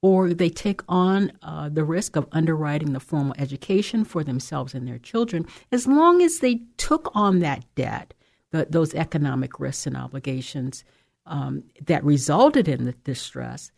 or 0.01 0.33
they 0.33 0.49
take 0.49 0.81
on 0.89 1.33
uh, 1.43 1.69
the 1.69 1.85
risk 1.85 2.17
of 2.17 2.27
underwriting 2.33 2.93
the 2.93 3.01
formal 3.01 3.35
education 3.39 4.05
for 4.05 4.25
themselves 4.25 4.75
and 4.75 4.89
their 4.89 4.99
children, 4.99 5.47
as 5.71 5.87
long 5.87 6.23
as 6.23 6.39
they 6.39 6.61
took 6.79 7.11
on 7.15 7.41
that 7.41 7.65
debt, 7.75 8.15
the, 8.53 8.67
those 8.71 8.95
economic 8.95 9.61
risks 9.61 9.87
and 9.87 9.97
obligations 9.97 10.85
um, 11.27 11.63
that 11.87 12.05
resulted 12.05 12.69
in 12.69 12.85
the 12.85 12.93
distress, 13.05 13.71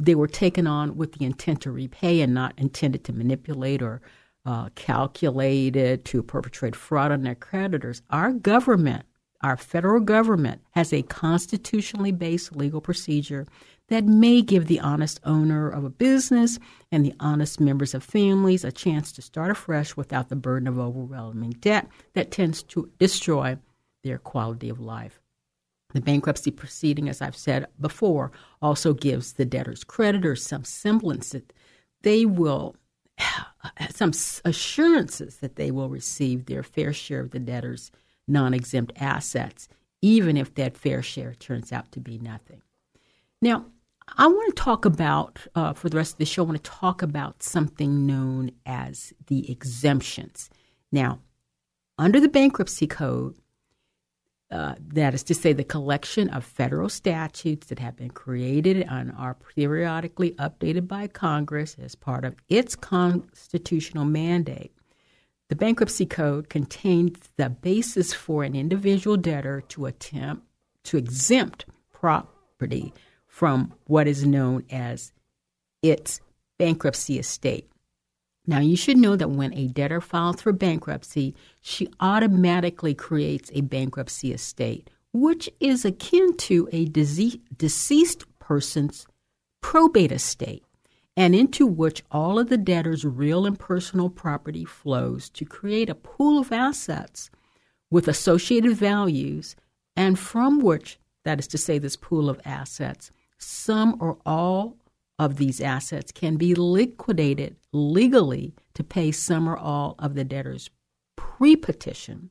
they 0.00 0.14
were 0.14 0.26
taken 0.26 0.66
on 0.66 0.96
with 0.96 1.12
the 1.12 1.24
intent 1.24 1.60
to 1.62 1.70
repay 1.70 2.20
and 2.20 2.34
not 2.34 2.54
intended 2.56 3.04
to 3.04 3.12
manipulate 3.12 3.82
or 3.82 4.00
uh, 4.46 4.70
calculated 4.74 6.04
to 6.06 6.22
perpetrate 6.22 6.74
fraud 6.74 7.12
on 7.12 7.22
their 7.22 7.34
creditors. 7.34 8.02
Our 8.10 8.32
government, 8.32 9.04
our 9.42 9.56
federal 9.56 10.00
government, 10.00 10.62
has 10.70 10.92
a 10.92 11.02
constitutionally 11.02 12.12
based 12.12 12.56
legal 12.56 12.80
procedure 12.80 13.46
that 13.88 14.04
may 14.04 14.40
give 14.40 14.66
the 14.66 14.80
honest 14.80 15.20
owner 15.24 15.68
of 15.68 15.84
a 15.84 15.90
business 15.90 16.58
and 16.90 17.04
the 17.04 17.14
honest 17.20 17.60
members 17.60 17.92
of 17.92 18.02
families 18.02 18.64
a 18.64 18.72
chance 18.72 19.12
to 19.12 19.22
start 19.22 19.50
afresh 19.50 19.96
without 19.96 20.28
the 20.28 20.36
burden 20.36 20.68
of 20.68 20.78
overwhelming 20.78 21.50
debt 21.60 21.88
that 22.14 22.30
tends 22.30 22.62
to 22.62 22.90
destroy 22.98 23.58
their 24.02 24.18
quality 24.18 24.68
of 24.68 24.80
life. 24.80 25.20
The 25.92 26.00
bankruptcy 26.00 26.50
proceeding, 26.50 27.08
as 27.08 27.20
I've 27.20 27.36
said 27.36 27.66
before, 27.80 28.30
also 28.62 28.94
gives 28.94 29.32
the 29.32 29.44
debtor's 29.44 29.84
creditors 29.84 30.44
some 30.44 30.64
semblance 30.64 31.30
that 31.30 31.52
they 32.02 32.24
will, 32.24 32.76
some 33.90 34.12
assurances 34.44 35.36
that 35.36 35.56
they 35.56 35.70
will 35.70 35.88
receive 35.88 36.46
their 36.46 36.62
fair 36.62 36.92
share 36.92 37.20
of 37.20 37.30
the 37.30 37.40
debtor's 37.40 37.90
non 38.28 38.54
exempt 38.54 38.92
assets, 38.96 39.68
even 40.00 40.36
if 40.36 40.54
that 40.54 40.76
fair 40.76 41.02
share 41.02 41.34
turns 41.34 41.72
out 41.72 41.90
to 41.92 42.00
be 42.00 42.18
nothing. 42.18 42.62
Now, 43.42 43.66
I 44.16 44.26
want 44.26 44.54
to 44.54 44.62
talk 44.62 44.84
about, 44.84 45.38
uh, 45.54 45.72
for 45.72 45.88
the 45.88 45.96
rest 45.96 46.12
of 46.12 46.18
the 46.18 46.26
show, 46.26 46.42
I 46.42 46.46
want 46.46 46.62
to 46.62 46.70
talk 46.70 47.02
about 47.02 47.42
something 47.42 48.06
known 48.06 48.50
as 48.66 49.12
the 49.26 49.50
exemptions. 49.50 50.50
Now, 50.90 51.20
under 51.98 52.20
the 52.20 52.28
bankruptcy 52.28 52.86
code, 52.86 53.36
uh, 54.50 54.74
that 54.94 55.14
is 55.14 55.22
to 55.24 55.34
say, 55.34 55.52
the 55.52 55.62
collection 55.62 56.28
of 56.30 56.44
federal 56.44 56.88
statutes 56.88 57.68
that 57.68 57.78
have 57.78 57.96
been 57.96 58.10
created 58.10 58.84
and 58.90 59.12
are 59.16 59.36
periodically 59.54 60.32
updated 60.32 60.88
by 60.88 61.06
Congress 61.06 61.76
as 61.80 61.94
part 61.94 62.24
of 62.24 62.34
its 62.48 62.74
constitutional 62.74 64.04
mandate. 64.04 64.72
The 65.48 65.56
Bankruptcy 65.56 66.06
Code 66.06 66.48
contains 66.48 67.18
the 67.36 67.50
basis 67.50 68.12
for 68.12 68.42
an 68.42 68.56
individual 68.56 69.16
debtor 69.16 69.62
to 69.68 69.86
attempt 69.86 70.44
to 70.84 70.96
exempt 70.96 71.66
property 71.92 72.92
from 73.26 73.72
what 73.84 74.08
is 74.08 74.26
known 74.26 74.64
as 74.70 75.12
its 75.82 76.20
bankruptcy 76.58 77.18
estate. 77.18 77.70
Now, 78.46 78.58
you 78.60 78.76
should 78.76 78.96
know 78.96 79.16
that 79.16 79.30
when 79.30 79.54
a 79.54 79.68
debtor 79.68 80.00
files 80.00 80.40
for 80.40 80.52
bankruptcy, 80.52 81.34
she 81.60 81.88
automatically 82.00 82.94
creates 82.94 83.50
a 83.54 83.60
bankruptcy 83.60 84.32
estate, 84.32 84.90
which 85.12 85.50
is 85.60 85.84
akin 85.84 86.36
to 86.36 86.68
a 86.72 86.86
deceased 86.86 88.24
person's 88.38 89.06
probate 89.60 90.10
estate, 90.10 90.64
and 91.16 91.34
into 91.34 91.66
which 91.66 92.02
all 92.10 92.38
of 92.38 92.48
the 92.48 92.56
debtor's 92.56 93.04
real 93.04 93.44
and 93.44 93.58
personal 93.58 94.08
property 94.08 94.64
flows 94.64 95.28
to 95.30 95.44
create 95.44 95.90
a 95.90 95.94
pool 95.94 96.38
of 96.38 96.50
assets 96.50 97.30
with 97.90 98.08
associated 98.08 98.74
values, 98.74 99.54
and 99.96 100.18
from 100.18 100.60
which, 100.60 100.98
that 101.24 101.38
is 101.38 101.46
to 101.48 101.58
say, 101.58 101.78
this 101.78 101.96
pool 101.96 102.30
of 102.30 102.40
assets, 102.44 103.10
some 103.36 103.96
or 104.00 104.18
all 104.24 104.76
of 105.20 105.36
these 105.36 105.60
assets 105.60 106.10
can 106.10 106.38
be 106.38 106.54
liquidated 106.54 107.54
legally 107.74 108.54
to 108.72 108.82
pay 108.82 109.12
some 109.12 109.46
or 109.46 109.56
all 109.56 109.94
of 109.98 110.14
the 110.14 110.24
debtor's 110.24 110.70
pre 111.14 111.54
petition 111.54 112.30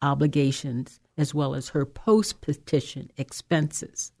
obligations 0.00 1.00
as 1.18 1.34
well 1.34 1.54
as 1.54 1.68
her 1.68 1.84
post 1.84 2.40
petition 2.40 3.10
expenses. 3.18 4.12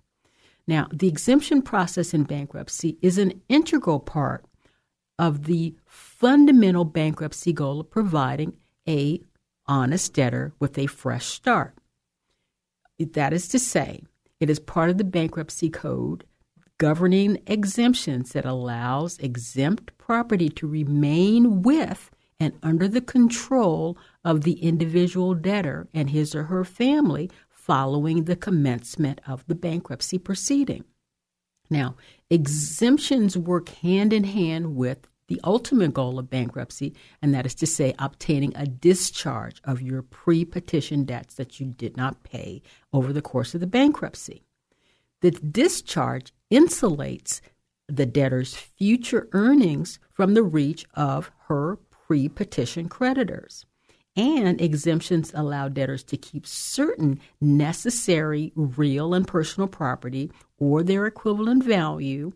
Now, 0.66 0.86
the 0.92 1.08
exemption 1.08 1.62
process 1.62 2.12
in 2.12 2.24
bankruptcy 2.24 2.98
is 3.00 3.16
an 3.16 3.40
integral 3.48 4.00
part 4.00 4.44
of 5.18 5.44
the 5.44 5.74
fundamental 5.86 6.84
bankruptcy 6.84 7.54
goal 7.54 7.80
of 7.80 7.90
providing 7.90 8.52
a 8.86 9.22
honest 9.66 10.12
debtor 10.12 10.52
with 10.60 10.76
a 10.76 10.86
fresh 10.86 11.24
start. 11.24 11.74
That 12.98 13.32
is 13.32 13.48
to 13.48 13.58
say, 13.58 14.02
it 14.40 14.50
is 14.50 14.60
part 14.60 14.90
of 14.90 14.98
the 14.98 15.04
bankruptcy 15.04 15.70
code 15.70 16.24
governing 16.80 17.38
exemptions 17.46 18.32
that 18.32 18.46
allows 18.46 19.18
exempt 19.18 19.96
property 19.98 20.48
to 20.48 20.66
remain 20.66 21.60
with 21.60 22.10
and 22.40 22.54
under 22.62 22.88
the 22.88 23.02
control 23.02 23.98
of 24.24 24.40
the 24.40 24.54
individual 24.54 25.34
debtor 25.34 25.86
and 25.92 26.08
his 26.08 26.34
or 26.34 26.44
her 26.44 26.64
family 26.64 27.30
following 27.50 28.24
the 28.24 28.34
commencement 28.34 29.20
of 29.26 29.46
the 29.46 29.54
bankruptcy 29.54 30.16
proceeding. 30.16 30.82
Now, 31.68 31.96
exemptions 32.30 33.36
work 33.36 33.68
hand 33.68 34.14
in 34.14 34.24
hand 34.24 34.74
with 34.74 35.06
the 35.28 35.38
ultimate 35.44 35.92
goal 35.92 36.18
of 36.18 36.30
bankruptcy, 36.30 36.94
and 37.20 37.34
that 37.34 37.44
is 37.44 37.54
to 37.56 37.66
say, 37.66 37.94
obtaining 37.98 38.56
a 38.56 38.64
discharge 38.64 39.60
of 39.64 39.82
your 39.82 40.00
pre 40.00 40.46
petition 40.46 41.04
debts 41.04 41.34
that 41.34 41.60
you 41.60 41.66
did 41.66 41.98
not 41.98 42.24
pay 42.24 42.62
over 42.90 43.12
the 43.12 43.22
course 43.22 43.54
of 43.54 43.60
the 43.60 43.66
bankruptcy. 43.66 44.42
The 45.20 45.32
discharge 45.32 46.32
insulates 46.50 47.40
the 47.88 48.06
debtor's 48.06 48.54
future 48.54 49.28
earnings 49.32 49.98
from 50.12 50.34
the 50.34 50.42
reach 50.42 50.84
of 50.94 51.30
her 51.48 51.76
pre 51.76 52.28
petition 52.28 52.88
creditors. 52.88 53.66
And 54.16 54.60
exemptions 54.60 55.32
allow 55.34 55.68
debtors 55.68 56.02
to 56.04 56.16
keep 56.16 56.46
certain 56.46 57.20
necessary 57.40 58.52
real 58.56 59.14
and 59.14 59.26
personal 59.26 59.68
property 59.68 60.30
or 60.58 60.82
their 60.82 61.06
equivalent 61.06 61.62
value 61.62 62.32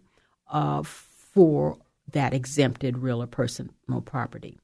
uh, 0.49 0.83
for 0.83 1.79
that 2.13 2.33
exempted 2.33 2.99
real 2.99 3.23
or 3.23 3.27
personal 3.27 3.75
property. 4.05 4.59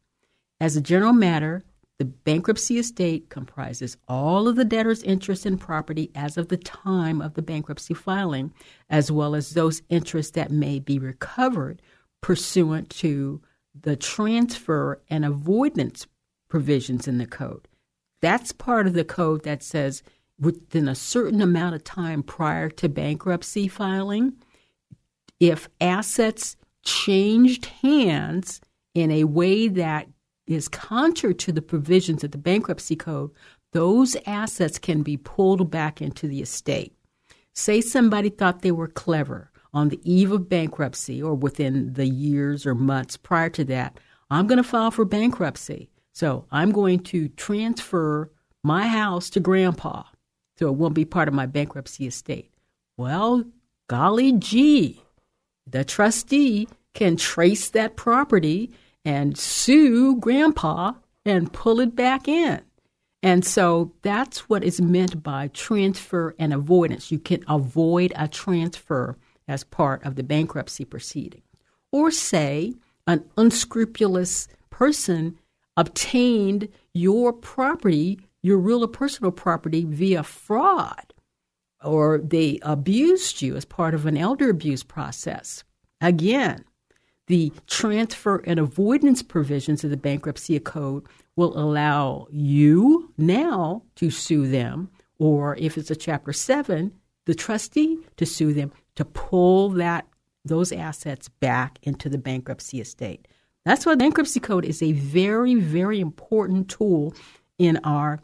As 0.61 0.77
a 0.77 0.81
general 0.81 1.13
matter, 1.13 1.65
the 2.01 2.07
bankruptcy 2.07 2.79
estate 2.79 3.29
comprises 3.29 3.99
all 4.09 4.49
of 4.49 4.57
the 4.57 4.65
debtor's 4.65 5.03
interest 5.03 5.45
in 5.45 5.59
property 5.59 6.11
as 6.15 6.39
of 6.39 6.49
the 6.49 6.57
time 6.57 7.21
of 7.21 7.35
the 7.35 7.43
bankruptcy 7.43 7.93
filing, 7.93 8.55
as 8.89 9.13
well 9.13 9.35
as 9.35 9.51
those 9.51 9.83
interests 9.91 10.33
that 10.33 10.51
may 10.51 10.79
be 10.79 10.99
recovered 10.99 11.83
pursuant 12.23 12.89
to 12.89 13.43
the 13.79 13.97
transfer 13.97 14.99
and 15.11 15.27
avoidance 15.27 16.07
provisions 16.49 17.07
in 17.07 17.19
the 17.19 17.27
code. 17.27 17.69
That's 18.23 18.51
part 18.51 18.87
of 18.87 18.95
the 18.95 19.05
code 19.05 19.45
that 19.45 19.63
says 19.63 20.03
within 20.39 20.89
a 20.89 20.95
certain 20.95 21.43
amount 21.43 21.75
of 21.75 21.85
time 21.85 22.23
prior 22.23 22.71
to 22.71 22.89
bankruptcy 22.89 23.69
filing, 23.69 24.33
if 25.39 25.69
assets 25.83 26.57
changed 26.83 27.67
hands 27.67 28.63
in 28.95 29.11
a 29.11 29.25
way 29.25 29.69
that 29.69 30.09
is 30.51 30.69
contrary 30.69 31.35
to 31.37 31.53
the 31.53 31.63
provisions 31.63 32.25
of 32.25 32.33
the 32.33 32.39
bankruptcy 32.39 32.97
code, 32.97 33.31
those 33.73 34.17
assets 34.27 34.79
can 34.79 35.03
be 35.03 35.17
pulled 35.17 35.71
back 35.71 36.03
into 36.03 36.27
the 36.27 36.43
estate. 36.43 36.93
Say 37.55 37.81
somebody 37.81 38.29
thought 38.29 38.63
they 38.63 38.73
were 38.73 38.89
clever 38.89 39.51
on 39.73 39.89
the 39.89 40.01
eve 40.05 40.33
of 40.33 40.49
bankruptcy 40.49 41.23
or 41.23 41.35
within 41.35 41.93
the 41.93 42.07
years 42.07 42.67
or 42.67 42.75
months 42.75 43.17
prior 43.17 43.51
to 43.51 43.65
that. 43.65 43.99
I'm 44.31 44.47
going 44.47 44.59
to 44.59 44.65
file 44.65 44.91
for 44.91 45.05
bankruptcy. 45.05 45.91
So 46.13 46.47
I'm 46.51 46.73
going 46.73 47.01
to 47.05 47.29
transfer 47.29 48.31
my 48.63 48.87
house 48.87 49.31
to 49.31 49.41
grandpa 49.41 50.05
so 50.59 50.69
it 50.69 50.75
won't 50.75 50.95
be 50.95 51.05
part 51.05 51.29
of 51.29 51.35
my 51.35 51.47
bankruptcy 51.47 52.07
estate. 52.07 52.51
Well, 52.97 53.45
golly 53.89 54.33
gee, 54.33 55.03
the 55.67 55.85
trustee 55.85 56.69
can 56.95 57.17
trace 57.17 57.71
that 57.71 57.97
property 57.97 58.71
and 59.05 59.37
sue 59.37 60.17
grandpa 60.17 60.93
and 61.25 61.53
pull 61.53 61.81
it 61.81 61.95
back 61.95 62.29
in. 62.29 62.63
And 63.23 63.45
so 63.45 63.93
that's 64.03 64.49
what 64.49 64.65
is 64.65 64.81
meant 64.81 65.23
by 65.23 65.49
transfer 65.49 66.35
and 66.39 66.53
avoidance. 66.55 67.13
You 67.13 67.19
can 67.19 67.45
avoid 67.49 68.13
a 68.17 68.29
transfer 68.29 69.19
as 69.47 69.65
part 69.65 70.05
of 70.05 70.17
the 70.17 70.23
bankruptcy 70.23 70.85
proceeding. 70.85 71.43
Or 71.93 72.11
say 72.11 72.75
an 73.07 73.25
unscrupulous 73.37 74.49
person 74.71 75.39
obtained 75.77 76.69
your 76.95 77.33
property, 77.33 78.21
your 78.43 78.59
real 78.59 78.85
or 78.85 78.89
personal 78.89 79.33
property, 79.33 79.85
via 79.85 80.23
fraud, 80.23 81.13
or 81.85 82.19
they 82.19 82.59
abused 82.63 83.43
you 83.43 83.57
as 83.57 83.65
part 83.65 83.95
of 83.95 84.07
an 84.07 84.17
elder 84.17 84.51
abuse 84.51 84.83
process. 84.83 85.65
Again, 86.01 86.65
the 87.31 87.53
transfer 87.69 88.39
and 88.45 88.59
avoidance 88.59 89.23
provisions 89.23 89.85
of 89.85 89.91
the 89.91 89.97
bankruptcy 89.97 90.59
code 90.59 91.05
will 91.37 91.57
allow 91.57 92.27
you 92.33 93.15
now 93.17 93.85
to 93.95 94.11
sue 94.11 94.49
them, 94.49 94.91
or 95.21 95.57
if 95.57 95.79
it's 95.79 95.93
a 95.93 95.97
Chapter 95.97 96.33
7, 96.33 96.93
the 97.27 97.35
trustee 97.35 97.99
to 98.17 98.27
sue 98.27 98.53
them 98.53 98.73
to 98.97 99.05
pull 99.05 99.69
that 99.69 100.09
those 100.45 100.73
assets 100.73 101.29
back 101.29 101.79
into 101.85 102.09
the 102.09 102.19
bankruptcy 102.19 102.81
estate. 102.81 103.29
That's 103.65 103.87
why 103.87 103.93
the 103.93 103.99
bankruptcy 103.99 104.41
code 104.41 104.65
is 104.65 104.83
a 104.83 104.91
very, 104.91 105.55
very 105.55 106.01
important 106.01 106.69
tool 106.69 107.15
in 107.59 107.79
our 107.85 108.19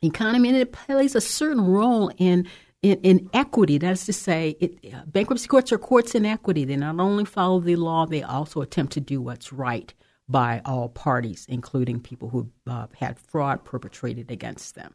economy, 0.00 0.48
and 0.48 0.56
it 0.56 0.72
plays 0.72 1.14
a 1.14 1.20
certain 1.20 1.66
role 1.66 2.10
in 2.16 2.48
in, 2.82 2.98
in 3.02 3.30
equity. 3.32 3.78
That 3.78 3.92
is 3.92 4.06
to 4.06 4.12
say, 4.12 4.56
it, 4.60 5.12
bankruptcy 5.12 5.48
courts 5.48 5.72
are 5.72 5.78
courts 5.78 6.14
in 6.14 6.24
equity. 6.24 6.64
They 6.64 6.76
not 6.76 6.98
only 7.00 7.24
follow 7.24 7.60
the 7.60 7.76
law, 7.76 8.06
they 8.06 8.22
also 8.22 8.60
attempt 8.60 8.92
to 8.94 9.00
do 9.00 9.20
what's 9.20 9.52
right 9.52 9.92
by 10.28 10.60
all 10.64 10.88
parties, 10.88 11.46
including 11.48 12.00
people 12.00 12.28
who 12.28 12.50
uh, 12.66 12.86
had 12.96 13.18
fraud 13.18 13.64
perpetrated 13.64 14.30
against 14.30 14.74
them. 14.74 14.94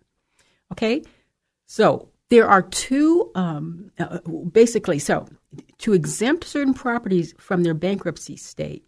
Okay, 0.72 1.04
so 1.66 2.10
there 2.30 2.48
are 2.48 2.62
two 2.62 3.32
um, 3.36 3.92
uh, 4.00 4.20
basically. 4.52 5.00
So 5.00 5.28
to 5.80 5.94
exempt 5.94 6.46
certain 6.46 6.74
properties 6.74 7.34
from 7.38 7.64
their 7.64 7.74
bankruptcy 7.74 8.38
state, 8.38 8.86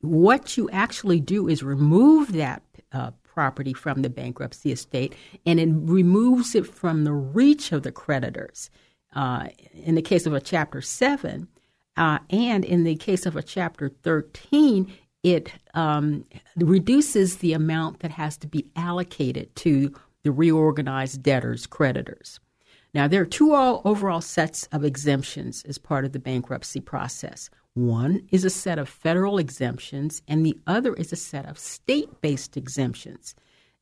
what 0.00 0.56
you 0.56 0.70
actually 0.70 1.20
do 1.20 1.48
is 1.48 1.62
remove 1.62 2.32
that 2.32 2.62
uh, 2.92 3.10
property 3.34 3.72
from 3.72 4.02
the 4.02 4.08
bankruptcy 4.08 4.70
estate 4.70 5.14
and 5.44 5.58
it 5.58 5.68
removes 5.72 6.54
it 6.54 6.66
from 6.66 7.04
the 7.04 7.12
reach 7.12 7.72
of 7.72 7.82
the 7.82 7.92
creditors. 7.92 8.70
Uh, 9.14 9.48
in 9.72 9.94
the 9.94 10.02
case 10.02 10.26
of 10.26 10.32
a 10.32 10.40
Chapter 10.40 10.80
7, 10.80 11.48
uh, 11.96 12.18
and 12.30 12.64
in 12.64 12.84
the 12.84 12.96
case 12.96 13.26
of 13.26 13.36
a 13.36 13.42
Chapter 13.42 13.88
13, 13.88 14.92
it 15.22 15.52
um, 15.74 16.24
reduces 16.56 17.36
the 17.36 17.52
amount 17.52 18.00
that 18.00 18.10
has 18.12 18.36
to 18.38 18.46
be 18.46 18.66
allocated 18.76 19.54
to 19.56 19.94
the 20.22 20.32
reorganized 20.32 21.22
debtors' 21.22 21.66
creditors. 21.66 22.40
Now, 22.92 23.08
there 23.08 23.22
are 23.22 23.26
two 23.26 23.54
overall 23.54 24.20
sets 24.20 24.68
of 24.70 24.84
exemptions 24.84 25.64
as 25.64 25.78
part 25.78 26.04
of 26.04 26.12
the 26.12 26.18
bankruptcy 26.18 26.80
process. 26.80 27.50
One 27.74 28.28
is 28.30 28.44
a 28.44 28.50
set 28.50 28.78
of 28.78 28.88
federal 28.88 29.38
exemptions, 29.38 30.22
and 30.28 30.46
the 30.46 30.58
other 30.64 30.94
is 30.94 31.12
a 31.12 31.16
set 31.16 31.44
of 31.46 31.58
state 31.58 32.20
based 32.20 32.56
exemptions. 32.56 33.34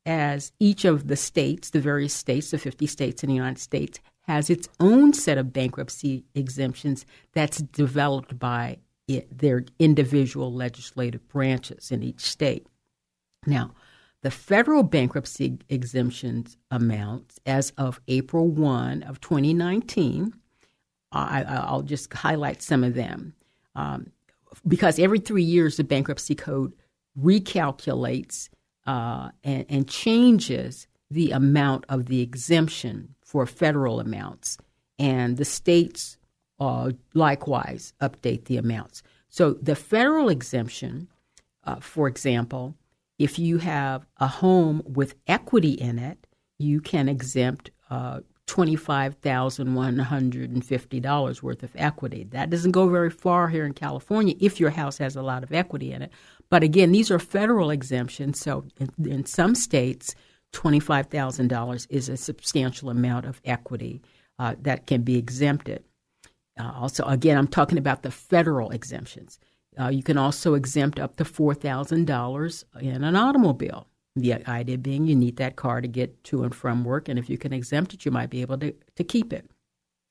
As 0.06 0.50
each 0.58 0.84
of 0.86 1.08
the 1.08 1.16
states, 1.16 1.70
the 1.70 1.80
various 1.80 2.14
states, 2.14 2.50
the 2.50 2.58
50 2.58 2.86
states 2.86 3.22
in 3.22 3.28
the 3.28 3.36
United 3.36 3.60
States, 3.60 4.00
has 4.22 4.48
its 4.48 4.68
own 4.80 5.12
set 5.12 5.36
of 5.36 5.52
bankruptcy 5.52 6.24
exemptions 6.34 7.04
that's 7.34 7.58
developed 7.58 8.38
by 8.38 8.78
it, 9.06 9.36
their 9.36 9.64
individual 9.78 10.52
legislative 10.52 11.28
branches 11.28 11.92
in 11.92 12.02
each 12.02 12.20
state. 12.20 12.66
Now, 13.46 13.74
the 14.22 14.30
federal 14.30 14.84
bankruptcy 14.84 15.58
exemptions 15.68 16.56
amounts 16.70 17.40
as 17.44 17.72
of 17.76 18.00
April 18.08 18.48
1 18.48 19.02
of 19.02 19.20
2019, 19.20 20.32
I, 21.10 21.70
will 21.70 21.82
just 21.82 22.12
highlight 22.12 22.62
some 22.62 22.84
of 22.84 22.94
them 22.94 23.34
um, 23.74 24.12
because 24.66 24.98
every 24.98 25.18
three 25.18 25.42
years 25.42 25.76
the 25.76 25.84
bankruptcy 25.84 26.34
code 26.34 26.72
recalculates 27.18 28.48
uh, 28.86 29.30
and, 29.44 29.64
and, 29.68 29.88
changes 29.88 30.88
the 31.10 31.30
amount 31.30 31.84
of 31.88 32.06
the 32.06 32.20
exemption 32.20 33.14
for 33.22 33.46
federal 33.46 34.00
amounts, 34.00 34.58
and 34.98 35.36
the 35.36 35.44
states 35.44 36.18
uh, 36.58 36.90
likewise 37.14 37.92
update 38.00 38.46
the 38.46 38.56
amounts. 38.56 39.02
So 39.28 39.54
the 39.54 39.76
federal 39.76 40.28
exemption, 40.28 41.08
uh, 41.64 41.76
for 41.76 42.08
example, 42.08 42.74
if 43.18 43.38
you 43.38 43.58
have 43.58 44.04
a 44.18 44.26
home 44.26 44.82
with 44.84 45.14
equity 45.26 45.72
in 45.72 45.98
it, 45.98 46.26
you 46.58 46.80
can 46.80 47.08
exempt 47.08 47.70
uh, 47.88 48.20
$25,150 48.48 51.42
worth 51.42 51.62
of 51.62 51.70
equity. 51.76 52.24
That 52.24 52.50
doesn't 52.50 52.72
go 52.72 52.88
very 52.88 53.10
far 53.10 53.48
here 53.48 53.64
in 53.64 53.72
California 53.72 54.34
if 54.40 54.60
your 54.60 54.70
house 54.70 54.98
has 54.98 55.16
a 55.16 55.22
lot 55.22 55.42
of 55.42 55.52
equity 55.52 55.92
in 55.92 56.02
it. 56.02 56.12
But 56.50 56.62
again, 56.62 56.92
these 56.92 57.10
are 57.10 57.18
federal 57.18 57.70
exemptions. 57.70 58.38
So 58.40 58.66
in, 58.78 58.90
in 59.08 59.24
some 59.24 59.54
states, 59.54 60.14
$25,000 60.52 61.86
is 61.88 62.08
a 62.08 62.16
substantial 62.16 62.90
amount 62.90 63.26
of 63.26 63.40
equity 63.44 64.02
uh, 64.38 64.54
that 64.60 64.86
can 64.86 65.02
be 65.02 65.16
exempted. 65.16 65.82
Uh, 66.58 66.72
also, 66.74 67.04
again, 67.04 67.38
I'm 67.38 67.48
talking 67.48 67.78
about 67.78 68.02
the 68.02 68.10
federal 68.10 68.70
exemptions. 68.70 69.38
Uh, 69.80 69.88
you 69.88 70.02
can 70.02 70.18
also 70.18 70.54
exempt 70.54 71.00
up 71.00 71.16
to 71.16 71.24
$4,000 71.24 72.64
in 72.80 73.04
an 73.04 73.16
automobile. 73.16 73.86
The 74.14 74.46
idea 74.46 74.76
being 74.76 75.06
you 75.06 75.16
need 75.16 75.36
that 75.36 75.56
car 75.56 75.80
to 75.80 75.88
get 75.88 76.22
to 76.24 76.42
and 76.42 76.54
from 76.54 76.84
work, 76.84 77.08
and 77.08 77.18
if 77.18 77.30
you 77.30 77.38
can 77.38 77.52
exempt 77.52 77.94
it, 77.94 78.04
you 78.04 78.10
might 78.10 78.30
be 78.30 78.42
able 78.42 78.58
to, 78.58 78.74
to 78.96 79.04
keep 79.04 79.32
it. 79.32 79.50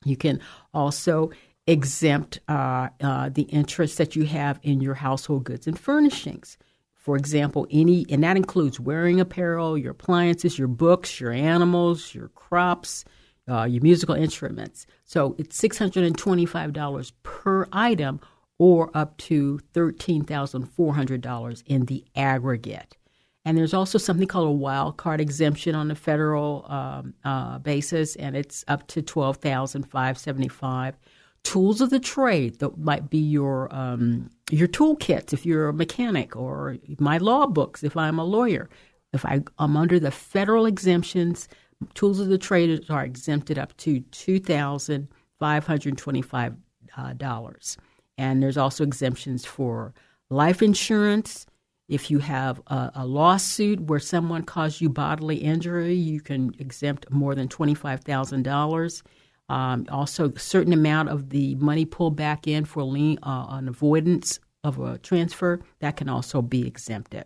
You 0.03 0.17
can 0.17 0.39
also 0.73 1.29
exempt 1.67 2.39
uh, 2.47 2.89
uh, 3.01 3.29
the 3.29 3.43
interest 3.43 3.99
that 3.99 4.15
you 4.15 4.25
have 4.25 4.59
in 4.63 4.81
your 4.81 4.95
household 4.95 5.43
goods 5.43 5.67
and 5.67 5.79
furnishings. 5.79 6.57
For 6.95 7.15
example, 7.15 7.67
any, 7.71 8.05
and 8.09 8.23
that 8.23 8.37
includes 8.37 8.79
wearing 8.79 9.19
apparel, 9.19 9.77
your 9.77 9.91
appliances, 9.91 10.57
your 10.57 10.67
books, 10.67 11.19
your 11.19 11.31
animals, 11.31 12.13
your 12.13 12.29
crops, 12.29 13.05
uh, 13.49 13.63
your 13.63 13.81
musical 13.81 14.15
instruments. 14.15 14.85
So 15.03 15.35
it's 15.37 15.59
$625 15.59 17.11
per 17.23 17.67
item 17.71 18.21
or 18.59 18.91
up 18.93 19.17
to 19.17 19.59
$13,400 19.73 21.63
in 21.65 21.85
the 21.85 22.05
aggregate. 22.15 22.97
And 23.43 23.57
there's 23.57 23.73
also 23.73 23.97
something 23.97 24.27
called 24.27 24.47
a 24.47 24.51
wild 24.51 24.97
card 24.97 25.19
exemption 25.19 25.73
on 25.73 25.89
a 25.89 25.95
federal 25.95 26.65
um, 26.69 27.13
uh, 27.23 27.57
basis, 27.59 28.15
and 28.17 28.35
it's 28.35 28.63
up 28.67 28.85
to 28.87 29.01
twelve 29.01 29.37
thousand 29.37 29.83
five 29.83 30.17
seventy 30.17 30.47
five. 30.47 30.95
Tools 31.43 31.81
of 31.81 31.89
the 31.89 31.99
trade 31.99 32.59
that 32.59 32.77
might 32.77 33.09
be 33.09 33.17
your 33.17 33.73
um, 33.73 34.29
your 34.51 34.67
toolkits 34.67 35.33
if 35.33 35.43
you're 35.43 35.69
a 35.69 35.73
mechanic, 35.73 36.35
or 36.35 36.77
my 36.99 37.17
law 37.17 37.47
books 37.47 37.83
if 37.83 37.97
I'm 37.97 38.19
a 38.19 38.23
lawyer. 38.23 38.69
If 39.11 39.25
I, 39.25 39.41
I'm 39.57 39.75
under 39.75 39.99
the 39.99 40.11
federal 40.11 40.67
exemptions, 40.67 41.49
tools 41.95 42.19
of 42.19 42.27
the 42.27 42.37
trade 42.37 42.85
are 42.89 43.03
exempted 43.03 43.57
up 43.57 43.75
to 43.77 44.01
two 44.11 44.39
thousand 44.39 45.07
five 45.39 45.65
hundred 45.65 45.97
twenty 45.97 46.21
five 46.21 46.53
uh, 46.95 47.13
dollars, 47.13 47.75
and 48.19 48.43
there's 48.43 48.57
also 48.57 48.83
exemptions 48.83 49.45
for 49.45 49.95
life 50.29 50.61
insurance 50.61 51.47
if 51.91 52.09
you 52.09 52.19
have 52.19 52.61
a, 52.67 52.91
a, 52.95 53.05
lawsuit 53.05 53.81
where 53.81 53.99
someone 53.99 54.43
caused 54.43 54.79
you 54.79 54.87
bodily 54.87 55.35
injury, 55.35 55.93
you 55.93 56.21
can 56.21 56.55
exempt 56.57 57.11
more 57.11 57.35
than 57.35 57.49
$25,000. 57.49 59.03
Um, 59.49 59.85
also, 59.91 60.29
a 60.29 60.39
certain 60.39 60.71
amount 60.71 61.09
of 61.09 61.31
the 61.31 61.55
money 61.55 61.83
pulled 61.83 62.15
back 62.15 62.47
in 62.47 62.63
for 62.63 62.81
lien 62.83 63.19
uh, 63.23 63.45
on 63.49 63.67
avoidance 63.67 64.39
of 64.63 64.79
a 64.79 64.99
transfer, 64.99 65.59
that 65.79 65.97
can 65.97 66.07
also 66.07 66.41
be 66.41 66.65
exempted. 66.65 67.25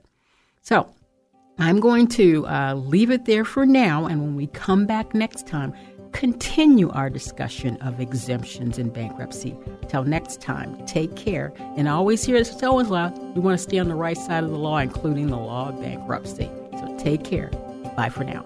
So, 0.62 0.90
I'm 1.60 1.80
going 1.80 2.08
to 2.08 2.48
uh, 2.48 2.74
leave 2.74 3.12
it 3.12 3.26
there 3.26 3.46
for 3.46 3.68
now, 3.68 4.08
and 4.08 4.20
when 4.20 4.36
we 4.36 4.48
come 4.48 4.88
back 4.88 5.14
next 5.14 5.46
time, 5.46 5.74
continue 6.16 6.90
our 6.92 7.10
discussion 7.10 7.76
of 7.82 8.00
exemptions 8.00 8.80
in 8.80 8.90
bankruptcy. 8.90 9.54
Till 9.90 10.06
next 10.06 10.40
time, 10.40 10.84
take 10.86 11.16
care. 11.18 11.54
And 11.76 11.90
always 11.90 12.24
here 12.24 12.38
at 12.38 12.48
Selwyn's 12.48 12.90
Law, 12.90 13.10
we 13.36 13.42
want 13.42 13.60
to 13.60 13.62
stay 13.62 13.80
on 13.80 13.90
the 13.90 13.96
right 13.96 14.18
side 14.18 14.46
of 14.46 14.50
the 14.50 14.58
law, 14.58 14.78
including 14.78 15.28
the 15.28 15.38
law 15.38 15.70
of 15.70 15.82
bankruptcy. 15.82 16.50
So 16.80 16.98
take 16.98 17.26
care. 17.26 17.50
Bye 17.98 18.10
for 18.10 18.24
now. 18.24 18.46